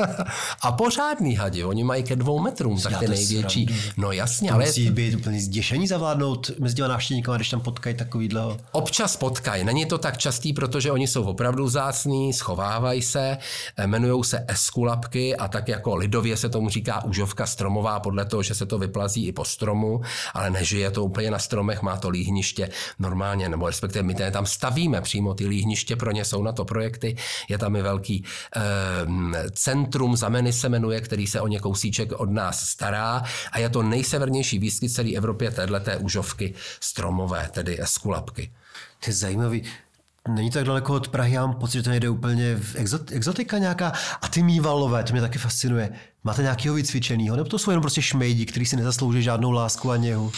[0.62, 3.66] a pořádný hadi, oni mají ke dvou metrům, tak ty největší.
[3.66, 3.82] Srandu.
[3.96, 4.66] No jasně, to ale...
[4.66, 8.42] Musí být úplně zděšení zavládnout mezi těma návštěvníkama, když tam potkají takovýhle.
[8.72, 13.38] Občas potkají, není to tak častý, protože oni jsou opravdu vzácní, schovávají se,
[13.84, 18.55] jmenují se eskulapky a tak jako lidově se tomu říká užovka stromová podle toho, že
[18.55, 20.01] se to vyplazí i po stromu,
[20.34, 22.68] ale nežije to úplně na stromech, má to líhniště
[22.99, 27.16] normálně, nebo respektive my tam stavíme přímo ty líhniště, pro ně jsou na to projekty,
[27.49, 28.24] je tam i velký
[28.57, 28.61] eh,
[29.51, 33.22] centrum Centrum Zameny se jmenuje, který se o ně kousíček od nás stará
[33.53, 38.53] a je to nejsevernější výskyt celé Evropě téhleté užovky stromové, tedy eskulapky.
[39.05, 39.62] To je zajímavý.
[40.28, 43.59] Není tak daleko od Prahy, já mám pocit, že to jde úplně v exot, exotika
[43.59, 43.93] nějaká.
[44.22, 45.91] A ty mývalové, to mě taky fascinuje.
[46.24, 47.36] Máte nějakého vycvičeného?
[47.36, 50.32] Nebo to jsou jenom prostě šmejdi, který si nezaslouží žádnou lásku a něhu?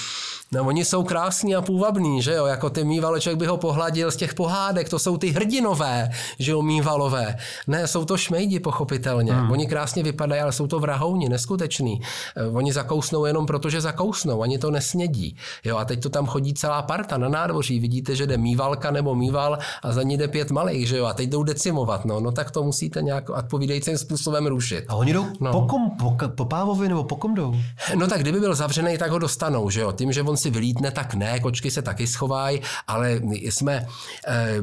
[0.55, 4.17] No oni jsou krásní a půvabní, že jo, jako ty mývaleček by ho pohladil z
[4.17, 7.37] těch pohádek, to jsou ty hrdinové, že jo, mývalové.
[7.67, 9.33] Ne, jsou to šmejdi, pochopitelně.
[9.33, 9.51] Hmm.
[9.51, 12.01] Oni krásně vypadají, ale jsou to vrahouni, neskuteční.
[12.37, 15.37] Eh, oni zakousnou jenom proto, že zakousnou, ani to nesnědí.
[15.65, 19.15] Jo, a teď to tam chodí celá parta na nádvoří, vidíte, že jde mývalka nebo
[19.15, 22.33] mýval a za ní jde pět malých, že jo, a teď jdou decimovat, no, no
[22.33, 24.85] tak to musíte nějak odpovídajícím způsobem rušit.
[24.89, 25.53] A oni jdou no.
[25.53, 27.55] po kom, po, po pávovi nebo po kom jdou?
[27.95, 30.91] No tak kdyby byl zavřený, tak ho dostanou, že jo, tím, že on si vylítne,
[30.91, 33.87] tak ne, kočky se taky schovají, ale jsme
[34.27, 34.61] e,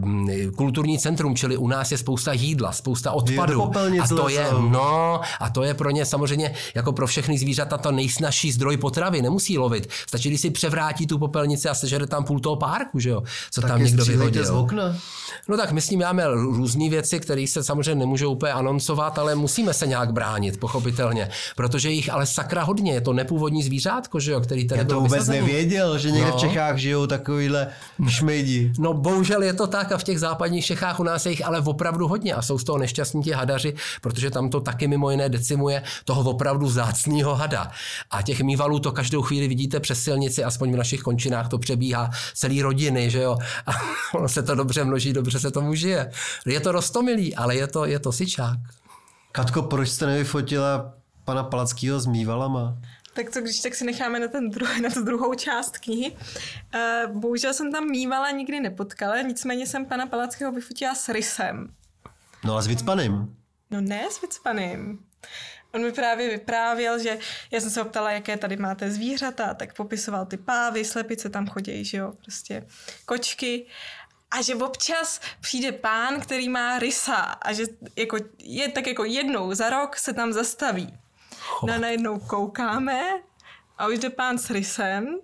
[0.55, 3.71] kulturní centrum, čili u nás je spousta jídla, spousta odpadu.
[4.01, 7.91] A to je, no, a to je pro ně samozřejmě jako pro všechny zvířata to
[7.91, 9.89] nejsnažší zdroj potravy, nemusí lovit.
[10.07, 13.61] Stačí, když si převrátí tu popelnici a sežere tam půl toho párku, že jo, co
[13.61, 14.45] tak tam někdo vyhodil.
[14.45, 14.95] Z okna.
[15.47, 19.35] No tak my s ním máme různé věci, které se samozřejmě nemůžou úplně anoncovat, ale
[19.35, 24.31] musíme se nějak bránit, pochopitelně, protože jich ale sakra hodně, je to nepůvodní zvířátko, že
[24.31, 25.39] jo, který tady Já to vůbec vysazený.
[25.39, 25.66] nevěděl,
[25.97, 26.37] že někde no.
[26.37, 27.67] v Čechách žijou takovýhle
[28.07, 28.73] šmejdi.
[28.79, 31.61] No bohužel je to tak a v těch západních Čechách u nás je jich ale
[31.61, 35.29] opravdu hodně a jsou z toho nešťastní ti hadaři, protože tam to taky mimo jiné
[35.29, 37.71] decimuje toho opravdu zácného hada.
[38.11, 42.09] A těch mývalů to každou chvíli vidíte přes silnici, aspoň v našich končinách to přebíhá
[42.33, 43.37] celý rodiny, že jo.
[43.65, 43.71] A
[44.17, 46.11] ono se to dobře množí, dobře se tomu žije.
[46.45, 48.59] Je to rostomilý, ale je to, je to sičák.
[49.31, 50.93] Katko, proč jste nevyfotila
[51.25, 52.77] pana Palackého s mývalama?
[53.17, 56.11] Tak co když tak si necháme na, ten druh, na tu druhou část knihy.
[56.11, 61.73] Uh, bohužel jsem tam mývala, nikdy nepotkala, nicméně jsem pana Palackého vyfotila s rysem.
[62.43, 63.35] No a s Vicpanem?
[63.71, 64.99] No ne s Vicpanem.
[65.71, 67.17] On mi právě vyprávěl, že
[67.51, 71.85] já jsem se optala, jaké tady máte zvířata, tak popisoval ty pávy, slepice tam chodí,
[71.85, 72.67] že jo, prostě
[73.05, 73.65] kočky.
[74.31, 77.63] A že občas přijde pán, který má rysa a že
[77.95, 80.97] jako, je tak jako jednou za rok se tam zastaví.
[81.67, 83.01] No najednou koukáme
[83.77, 85.19] a už jde pán s rysem,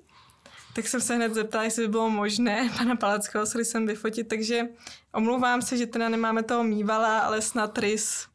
[0.76, 4.62] tak jsem se hned zeptala, jestli by bylo možné pana Palackého s rysem vyfotit, takže
[5.14, 8.28] omlouvám se, že teda nemáme toho mývala, ale snad rys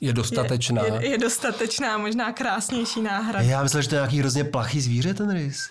[0.00, 0.82] je dostatečná.
[0.82, 3.44] Je, je, je dostatečná, možná krásnější náhrada.
[3.44, 5.70] Já myslím, že to je nějaký hrozně plachý zvíře, ten rys.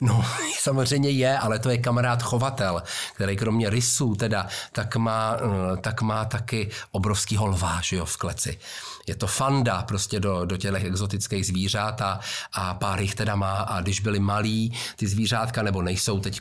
[0.00, 0.24] No,
[0.60, 2.82] samozřejmě je, ale to je kamarád chovatel,
[3.14, 8.16] který kromě rysů teda, tak má, eh, tak má taky obrovský lva, že jo, v
[8.16, 8.58] kleci
[9.08, 12.20] je to fanda prostě do, do těch exotických zvířat a,
[12.52, 16.40] a pár jich teda má a když byli malí ty zvířátka nebo nejsou teď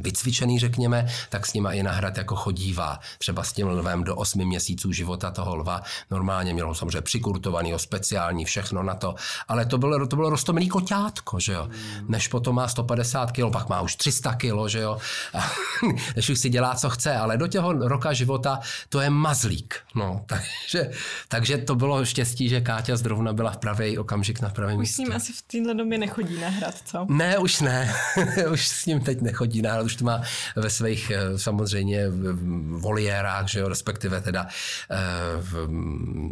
[0.00, 2.98] vycvičený, řekněme, tak s nima i nahrad jako chodívá.
[3.18, 5.82] Třeba s tím lvem do 8 měsíců života toho lva.
[6.10, 9.14] Normálně mělo samozřejmě přikurtovaný, speciální, všechno na to.
[9.48, 11.68] Ale to bylo, to bylo rostomilý koťátko, že jo.
[12.08, 14.98] Než potom má 150 kg, pak má už 300 kg, že jo.
[15.34, 15.50] A,
[16.30, 19.74] už si dělá, co chce, ale do těho roka života to je mazlík.
[19.94, 20.90] No, takže,
[21.28, 25.02] takže to bylo štěstí, že Káťa zrovna byla v pravý okamžik na pravém místě.
[25.02, 27.06] Už s ním asi v téhle době nechodí na hrad, co?
[27.08, 27.94] Ne, už ne.
[28.52, 30.22] už s ním teď nechodí na hrad, už to má
[30.56, 32.04] ve svých eh, samozřejmě
[32.68, 34.46] voliérách, že jo, respektive teda
[34.90, 34.96] eh,
[35.36, 35.68] v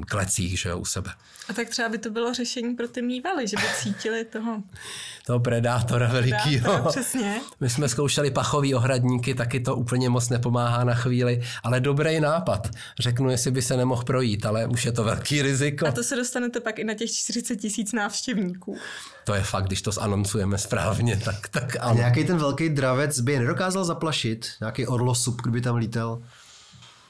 [0.06, 1.10] klecích, že jo, u sebe.
[1.48, 4.62] A tak třeba by to bylo řešení pro ty mývaly, že by cítili toho...
[5.26, 6.84] toho predátora velikýho.
[6.88, 7.40] Přesně.
[7.60, 12.68] My jsme zkoušeli pachový ohradníky, taky to úplně moc nepomáhá na chvíli, ale dobrý nápad.
[12.98, 15.86] Řeknu, jestli by se nemohl projít, ale už je to velký riziko.
[15.86, 18.78] A to se dostanete pak i na těch 40 tisíc návštěvníků.
[19.24, 21.90] To je fakt, když to zanoncujeme správně, tak, tak ano.
[21.90, 24.46] A nějaký ten velký dravec by je nedokázal zaplašit?
[24.60, 26.22] Nějaký orlosup, kdyby tam lítal?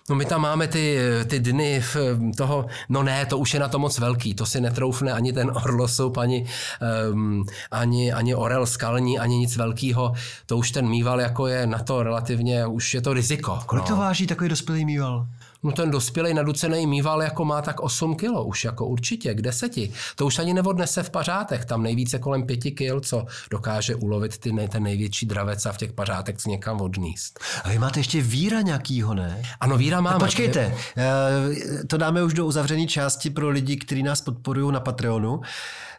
[0.08, 1.82] No my tam máme ty, ty dny
[2.36, 5.50] toho, no ne, to už je na to moc velký, to si netroufne ani ten
[5.54, 6.46] orlosup, ani,
[7.10, 10.12] um, ani, ani orel skalní, ani nic velkého.
[10.46, 13.58] To už ten mýval jako je na to relativně, už je to riziko.
[13.66, 13.88] Kolik no.
[13.88, 15.26] to váží takový dospělý mýval?
[15.64, 19.92] No ten dospělý naducený mýval jako má tak 8 kilo, už jako určitě, k deseti.
[20.16, 24.52] To už ani neodnese v pařátech, tam nejvíce kolem 5 kil, co dokáže ulovit ty,
[24.68, 27.40] ten největší dravec a v těch pařátech si někam odníst.
[27.64, 29.42] A vy máte ještě víra nějakýho, ne?
[29.60, 30.18] Ano, víra máme.
[30.18, 35.40] Počkejte, eh, to dáme už do uzavřené části pro lidi, kteří nás podporují na Patreonu.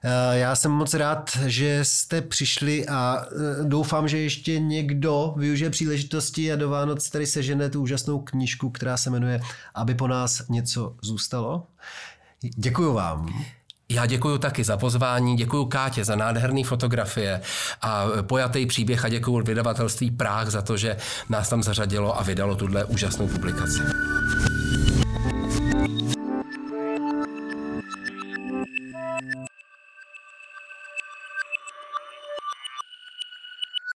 [0.07, 5.69] Eh, já jsem moc rád, že jste přišli a eh, doufám, že ještě někdo využije
[5.69, 9.41] příležitosti a do Vánoc tady sežene tu úžasnou knížku, která se jmenuje
[9.75, 11.67] Aby po nás něco zůstalo.
[12.55, 13.43] Děkuju vám.
[13.89, 17.41] Já děkuji taky za pozvání, děkuji Kátě za nádherné fotografie
[17.81, 20.97] a pojatý příběh a děkuji vydavatelství Práh za to, že
[21.29, 23.79] nás tam zařadilo a vydalo tuhle úžasnou publikaci.